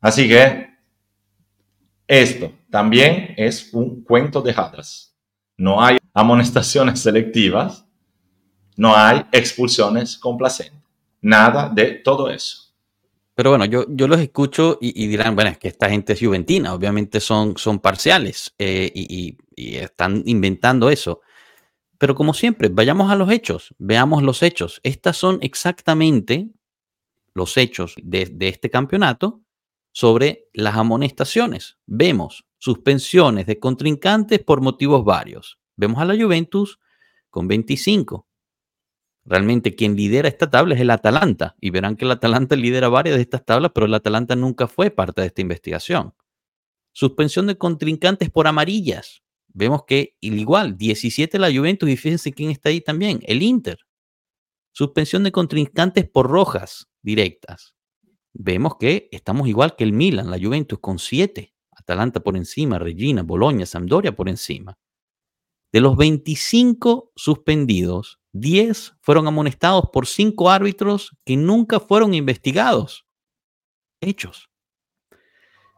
Así 0.00 0.28
que 0.28 0.68
esto 2.06 2.52
también 2.70 3.34
es 3.36 3.72
un 3.72 4.02
cuento 4.02 4.40
de 4.40 4.52
hadas. 4.52 5.14
No 5.56 5.82
hay 5.82 5.98
amonestaciones 6.12 7.00
selectivas, 7.06 7.84
no 8.76 8.94
hay 8.94 9.24
expulsiones 9.32 10.18
complacentes, 10.18 10.82
nada 11.20 11.68
de 11.68 11.92
todo 11.92 12.28
eso. 12.30 12.65
Pero 13.36 13.50
bueno, 13.50 13.66
yo, 13.66 13.84
yo 13.90 14.08
los 14.08 14.18
escucho 14.18 14.78
y, 14.80 15.06
dirán, 15.08 15.34
bueno, 15.34 15.50
es 15.50 15.58
que 15.58 15.68
esta 15.68 15.90
gente 15.90 16.14
es 16.14 16.20
juventina, 16.20 16.72
obviamente 16.72 17.20
son, 17.20 17.58
son 17.58 17.80
parciales 17.80 18.54
eh, 18.58 18.90
y, 18.94 19.36
están 19.56 20.22
inventando 20.24 20.88
eso. 20.88 21.20
Pero 21.98 22.14
como 22.14 22.32
siempre, 22.32 22.70
vayamos 22.70 23.10
a 23.10 23.14
los 23.14 23.30
hechos, 23.30 23.74
veamos 23.76 24.22
los 24.22 24.42
hechos. 24.42 24.80
Estas 24.82 25.18
son 25.18 25.38
exactamente 25.42 26.48
los 27.34 27.58
hechos 27.58 27.94
de, 28.02 28.24
de 28.24 28.48
este 28.48 28.70
campeonato 28.70 29.42
sobre 29.92 30.48
las 30.54 30.76
amonestaciones. 30.76 31.76
Vemos 31.84 32.46
suspensiones 32.56 33.44
de 33.44 33.58
contrincantes 33.58 34.42
por 34.42 34.62
motivos 34.62 35.04
varios. 35.04 35.58
Vemos 35.76 36.00
a 36.00 36.06
la 36.06 36.16
Juventus 36.16 36.80
con 37.28 37.48
25, 37.48 38.25
Realmente 39.26 39.74
quien 39.74 39.96
lidera 39.96 40.28
esta 40.28 40.48
tabla 40.48 40.76
es 40.76 40.80
el 40.80 40.90
Atalanta 40.90 41.56
y 41.60 41.70
verán 41.70 41.96
que 41.96 42.04
el 42.04 42.12
Atalanta 42.12 42.54
lidera 42.54 42.88
varias 42.88 43.16
de 43.16 43.22
estas 43.22 43.44
tablas, 43.44 43.72
pero 43.74 43.86
el 43.86 43.94
Atalanta 43.94 44.36
nunca 44.36 44.68
fue 44.68 44.90
parte 44.90 45.20
de 45.20 45.26
esta 45.26 45.42
investigación. 45.42 46.14
Suspensión 46.92 47.48
de 47.48 47.58
contrincantes 47.58 48.30
por 48.30 48.46
amarillas. 48.46 49.22
Vemos 49.48 49.82
que 49.84 50.16
igual, 50.20 50.78
17 50.78 51.38
la 51.40 51.52
Juventus 51.52 51.88
y 51.88 51.96
fíjense 51.96 52.32
quién 52.32 52.50
está 52.50 52.68
ahí 52.68 52.80
también, 52.80 53.20
el 53.24 53.42
Inter. 53.42 53.80
Suspensión 54.72 55.24
de 55.24 55.32
contrincantes 55.32 56.08
por 56.08 56.28
rojas 56.28 56.88
directas. 57.02 57.74
Vemos 58.32 58.76
que 58.78 59.08
estamos 59.10 59.48
igual 59.48 59.74
que 59.74 59.84
el 59.84 59.92
Milan, 59.92 60.30
la 60.30 60.38
Juventus 60.38 60.78
con 60.78 60.98
7. 60.98 61.52
Atalanta 61.72 62.20
por 62.20 62.36
encima, 62.36 62.78
Regina, 62.78 63.22
Boloña, 63.22 63.66
Sampdoria 63.66 64.14
por 64.14 64.28
encima. 64.28 64.78
De 65.72 65.80
los 65.80 65.96
25 65.96 67.12
suspendidos, 67.16 68.20
10 68.40 68.96
fueron 69.00 69.26
amonestados 69.26 69.86
por 69.92 70.06
cinco 70.06 70.50
árbitros 70.50 71.16
que 71.24 71.36
nunca 71.36 71.80
fueron 71.80 72.14
investigados. 72.14 73.06
Hechos. 74.00 74.50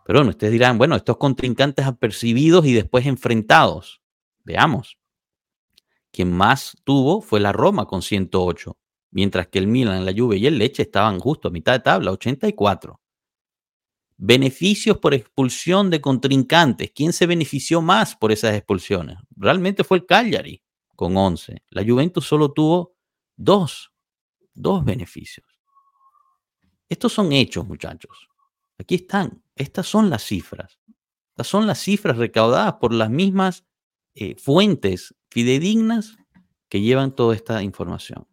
Pero 0.04 0.20
bueno, 0.20 0.30
ustedes 0.30 0.52
dirán, 0.52 0.78
bueno, 0.78 0.96
estos 0.96 1.18
contrincantes 1.18 1.86
apercibidos 1.86 2.64
y 2.66 2.72
después 2.72 3.06
enfrentados. 3.06 4.00
Veamos. 4.44 4.98
Quien 6.10 6.32
más 6.32 6.76
tuvo 6.84 7.20
fue 7.20 7.40
la 7.40 7.52
Roma 7.52 7.84
con 7.84 8.00
108, 8.02 8.76
mientras 9.10 9.48
que 9.48 9.58
el 9.58 9.66
Milan, 9.66 10.06
la 10.06 10.14
Juve 10.16 10.38
y 10.38 10.46
el 10.46 10.58
Leche 10.58 10.82
estaban 10.82 11.20
justo 11.20 11.48
a 11.48 11.50
mitad 11.50 11.74
de 11.74 11.80
tabla, 11.80 12.12
84. 12.12 12.98
Beneficios 14.16 14.98
por 14.98 15.14
expulsión 15.14 15.90
de 15.90 16.00
contrincantes. 16.00 16.90
¿Quién 16.92 17.12
se 17.12 17.26
benefició 17.26 17.82
más 17.82 18.16
por 18.16 18.32
esas 18.32 18.54
expulsiones? 18.56 19.18
Realmente 19.36 19.84
fue 19.84 19.98
el 19.98 20.06
Cagliari, 20.06 20.62
con 20.98 21.16
11. 21.16 21.62
La 21.70 21.84
Juventus 21.84 22.26
solo 22.26 22.50
tuvo 22.50 22.96
dos, 23.36 23.92
dos 24.52 24.84
beneficios. 24.84 25.46
Estos 26.88 27.12
son 27.12 27.32
hechos, 27.32 27.68
muchachos. 27.68 28.28
Aquí 28.78 28.96
están. 28.96 29.40
Estas 29.54 29.86
son 29.86 30.10
las 30.10 30.24
cifras. 30.24 30.80
Estas 31.28 31.46
son 31.46 31.68
las 31.68 31.78
cifras 31.78 32.16
recaudadas 32.16 32.74
por 32.80 32.92
las 32.92 33.10
mismas 33.10 33.64
eh, 34.16 34.34
fuentes 34.40 35.14
fidedignas 35.30 36.16
que 36.68 36.80
llevan 36.80 37.14
toda 37.14 37.36
esta 37.36 37.62
información. 37.62 38.26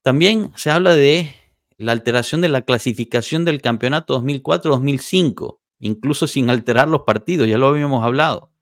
También 0.00 0.52
se 0.56 0.70
habla 0.70 0.94
de 0.94 1.34
la 1.76 1.92
alteración 1.92 2.40
de 2.40 2.48
la 2.48 2.62
clasificación 2.62 3.44
del 3.44 3.60
campeonato 3.60 4.18
2004-2005, 4.22 5.58
incluso 5.80 6.26
sin 6.26 6.48
alterar 6.48 6.88
los 6.88 7.02
partidos, 7.02 7.46
ya 7.46 7.58
lo 7.58 7.66
habíamos 7.66 8.02
hablado. 8.02 8.53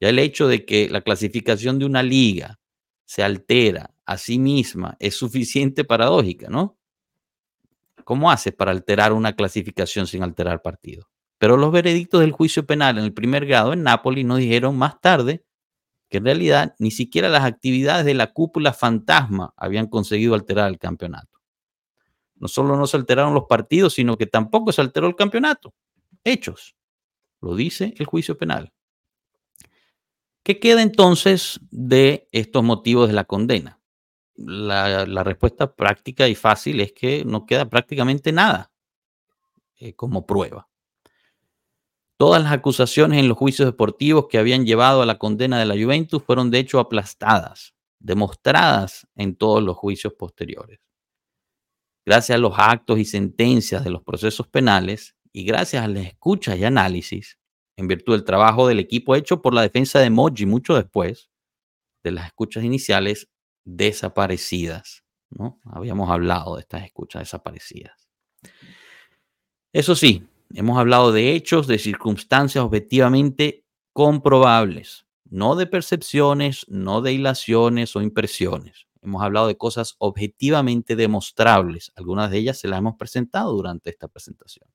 Ya 0.00 0.08
el 0.10 0.18
hecho 0.18 0.48
de 0.48 0.64
que 0.64 0.88
la 0.88 1.00
clasificación 1.00 1.78
de 1.78 1.86
una 1.86 2.02
liga 2.02 2.58
se 3.04 3.22
altera 3.22 3.94
a 4.06 4.16
sí 4.18 4.38
misma 4.38 4.96
es 5.00 5.16
suficiente 5.16 5.84
paradójica, 5.84 6.48
¿no? 6.48 6.78
¿Cómo 8.04 8.30
haces 8.30 8.54
para 8.54 8.70
alterar 8.70 9.12
una 9.12 9.34
clasificación 9.34 10.06
sin 10.06 10.22
alterar 10.22 10.62
partido? 10.62 11.08
Pero 11.38 11.56
los 11.56 11.72
veredictos 11.72 12.20
del 12.20 12.32
juicio 12.32 12.66
penal 12.66 12.98
en 12.98 13.04
el 13.04 13.12
primer 13.12 13.46
grado 13.46 13.72
en 13.72 13.82
Nápoles 13.82 14.24
nos 14.24 14.38
dijeron 14.38 14.76
más 14.76 15.00
tarde 15.00 15.44
que 16.08 16.18
en 16.18 16.24
realidad 16.24 16.74
ni 16.78 16.90
siquiera 16.90 17.28
las 17.28 17.44
actividades 17.44 18.04
de 18.06 18.14
la 18.14 18.32
cúpula 18.32 18.72
fantasma 18.72 19.52
habían 19.56 19.88
conseguido 19.88 20.34
alterar 20.34 20.70
el 20.70 20.78
campeonato. 20.78 21.38
No 22.36 22.48
solo 22.48 22.76
no 22.76 22.86
se 22.86 22.96
alteraron 22.96 23.34
los 23.34 23.44
partidos, 23.48 23.94
sino 23.94 24.16
que 24.16 24.26
tampoco 24.26 24.72
se 24.72 24.80
alteró 24.80 25.06
el 25.06 25.16
campeonato. 25.16 25.74
Hechos. 26.24 26.76
Lo 27.40 27.54
dice 27.54 27.94
el 27.98 28.06
juicio 28.06 28.38
penal. 28.38 28.72
¿Qué 30.48 30.60
queda 30.60 30.80
entonces 30.80 31.60
de 31.70 32.26
estos 32.32 32.64
motivos 32.64 33.06
de 33.06 33.12
la 33.12 33.24
condena? 33.24 33.82
La, 34.34 35.22
respuesta 35.22 35.74
práctica 35.74 36.26
y 36.26 36.34
fácil 36.34 36.80
es 36.80 36.94
que 36.94 37.22
no 37.26 37.44
queda 37.44 37.68
prácticamente 37.68 38.32
nada 38.32 38.72
eh, 39.78 39.92
como 39.92 40.24
prueba. 40.24 40.66
Todas 42.16 42.42
las 42.42 42.52
acusaciones 42.52 43.18
en 43.18 43.28
los 43.28 43.36
juicios 43.36 43.68
deportivos 43.68 44.28
que 44.30 44.38
habían 44.38 44.64
llevado 44.64 45.02
a 45.02 45.06
la 45.06 45.18
condena 45.18 45.58
de 45.58 45.66
la 45.66 45.74
Juventus 45.74 46.22
fueron 46.22 46.50
de 46.50 46.60
hecho 46.60 46.80
aplastadas, 46.80 47.74
demostradas 47.98 49.06
en 49.16 49.36
todos 49.36 49.62
los 49.62 49.76
juicios 49.76 50.14
posteriores. 50.14 50.80
Gracias 52.06 52.36
a 52.36 52.40
los 52.40 52.54
actos 52.56 52.98
y 52.98 53.04
sentencias 53.04 53.84
de 53.84 53.90
los 53.90 54.02
procesos 54.02 54.48
penales 54.48 55.14
y 55.30 55.44
gracias 55.44 55.84
a 55.84 55.88
las 55.88 56.06
escuchas 56.06 56.56
y 56.56 56.64
análisis, 56.64 57.37
en 57.78 57.86
virtud 57.86 58.14
del 58.14 58.24
trabajo 58.24 58.66
del 58.66 58.80
equipo 58.80 59.14
hecho 59.14 59.40
por 59.40 59.54
la 59.54 59.62
defensa 59.62 60.00
de 60.00 60.10
Moji 60.10 60.46
mucho 60.46 60.74
después 60.74 61.30
de 62.02 62.10
las 62.10 62.26
escuchas 62.26 62.64
iniciales 62.64 63.28
desaparecidas. 63.64 65.04
¿no? 65.30 65.60
Habíamos 65.64 66.10
hablado 66.10 66.56
de 66.56 66.62
estas 66.62 66.84
escuchas 66.84 67.22
desaparecidas. 67.22 68.08
Eso 69.72 69.94
sí, 69.94 70.26
hemos 70.54 70.76
hablado 70.76 71.12
de 71.12 71.34
hechos, 71.34 71.68
de 71.68 71.78
circunstancias 71.78 72.64
objetivamente 72.64 73.64
comprobables, 73.92 75.06
no 75.30 75.54
de 75.54 75.68
percepciones, 75.68 76.66
no 76.68 77.00
de 77.00 77.12
hilaciones 77.12 77.94
o 77.94 78.02
impresiones. 78.02 78.88
Hemos 79.02 79.22
hablado 79.22 79.46
de 79.46 79.56
cosas 79.56 79.94
objetivamente 79.98 80.96
demostrables. 80.96 81.92
Algunas 81.94 82.32
de 82.32 82.38
ellas 82.38 82.58
se 82.58 82.66
las 82.66 82.80
hemos 82.80 82.96
presentado 82.96 83.52
durante 83.52 83.90
esta 83.90 84.08
presentación. 84.08 84.68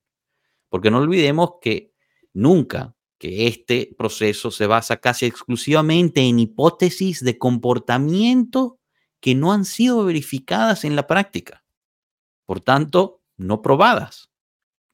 Porque 0.70 0.90
no 0.90 0.98
olvidemos 0.98 1.56
que 1.60 1.92
nunca 2.32 2.93
que 3.18 3.46
este 3.46 3.94
proceso 3.96 4.50
se 4.50 4.66
basa 4.66 4.96
casi 4.98 5.26
exclusivamente 5.26 6.20
en 6.22 6.38
hipótesis 6.38 7.22
de 7.22 7.38
comportamiento 7.38 8.78
que 9.20 9.34
no 9.34 9.52
han 9.52 9.64
sido 9.64 10.04
verificadas 10.04 10.84
en 10.84 10.96
la 10.96 11.06
práctica. 11.06 11.64
Por 12.46 12.60
tanto, 12.60 13.22
no 13.36 13.62
probadas, 13.62 14.30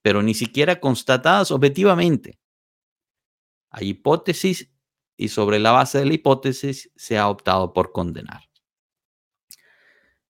pero 0.02 0.22
ni 0.22 0.34
siquiera 0.34 0.80
constatadas 0.80 1.50
objetivamente. 1.50 2.38
Hay 3.70 3.90
hipótesis 3.90 4.70
y 5.16 5.28
sobre 5.28 5.58
la 5.58 5.72
base 5.72 5.98
de 5.98 6.06
la 6.06 6.14
hipótesis 6.14 6.90
se 6.96 7.18
ha 7.18 7.28
optado 7.28 7.72
por 7.72 7.92
condenar. 7.92 8.49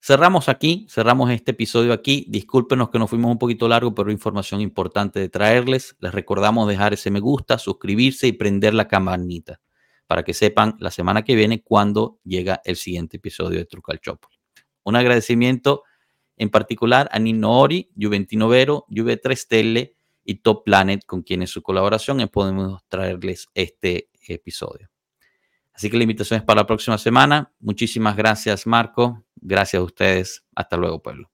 Cerramos 0.02 0.48
aquí, 0.48 0.86
cerramos 0.88 1.30
este 1.30 1.50
episodio 1.50 1.92
aquí. 1.92 2.24
Discúlpenos 2.28 2.88
que 2.88 2.98
nos 2.98 3.10
fuimos 3.10 3.30
un 3.30 3.38
poquito 3.38 3.68
largo, 3.68 3.94
pero 3.94 4.10
información 4.10 4.62
importante 4.62 5.20
de 5.20 5.28
traerles. 5.28 5.94
Les 6.00 6.12
recordamos 6.12 6.66
dejar 6.66 6.94
ese 6.94 7.10
me 7.10 7.20
gusta, 7.20 7.58
suscribirse 7.58 8.26
y 8.26 8.32
prender 8.32 8.72
la 8.72 8.88
campanita 8.88 9.60
para 10.06 10.22
que 10.22 10.32
sepan 10.32 10.76
la 10.80 10.90
semana 10.90 11.22
que 11.22 11.34
viene 11.34 11.62
cuando 11.62 12.18
llega 12.24 12.62
el 12.64 12.76
siguiente 12.76 13.18
episodio 13.18 13.58
de 13.58 13.66
Trucal 13.66 14.00
Chopoli. 14.00 14.36
Un 14.84 14.96
agradecimiento 14.96 15.84
en 16.38 16.48
particular 16.48 17.08
a 17.12 17.18
Nino 17.18 17.60
Ori, 17.60 17.90
Juventino 17.94 18.48
Vero, 18.48 18.86
Juve3 18.88 19.46
Tele 19.46 19.96
y 20.24 20.36
Top 20.36 20.64
Planet, 20.64 21.04
con 21.04 21.22
quienes 21.22 21.50
su 21.50 21.62
colaboración 21.62 22.26
podemos 22.28 22.82
traerles 22.88 23.48
este 23.52 24.08
episodio. 24.26 24.88
Así 25.74 25.90
que 25.90 25.96
la 25.96 26.04
invitación 26.04 26.40
es 26.40 26.44
para 26.44 26.62
la 26.62 26.66
próxima 26.66 26.98
semana. 26.98 27.52
Muchísimas 27.60 28.16
gracias, 28.16 28.66
Marco. 28.66 29.24
Gracias 29.42 29.80
a 29.80 29.84
ustedes. 29.84 30.44
Hasta 30.54 30.76
luego, 30.76 31.02
pueblo. 31.02 31.29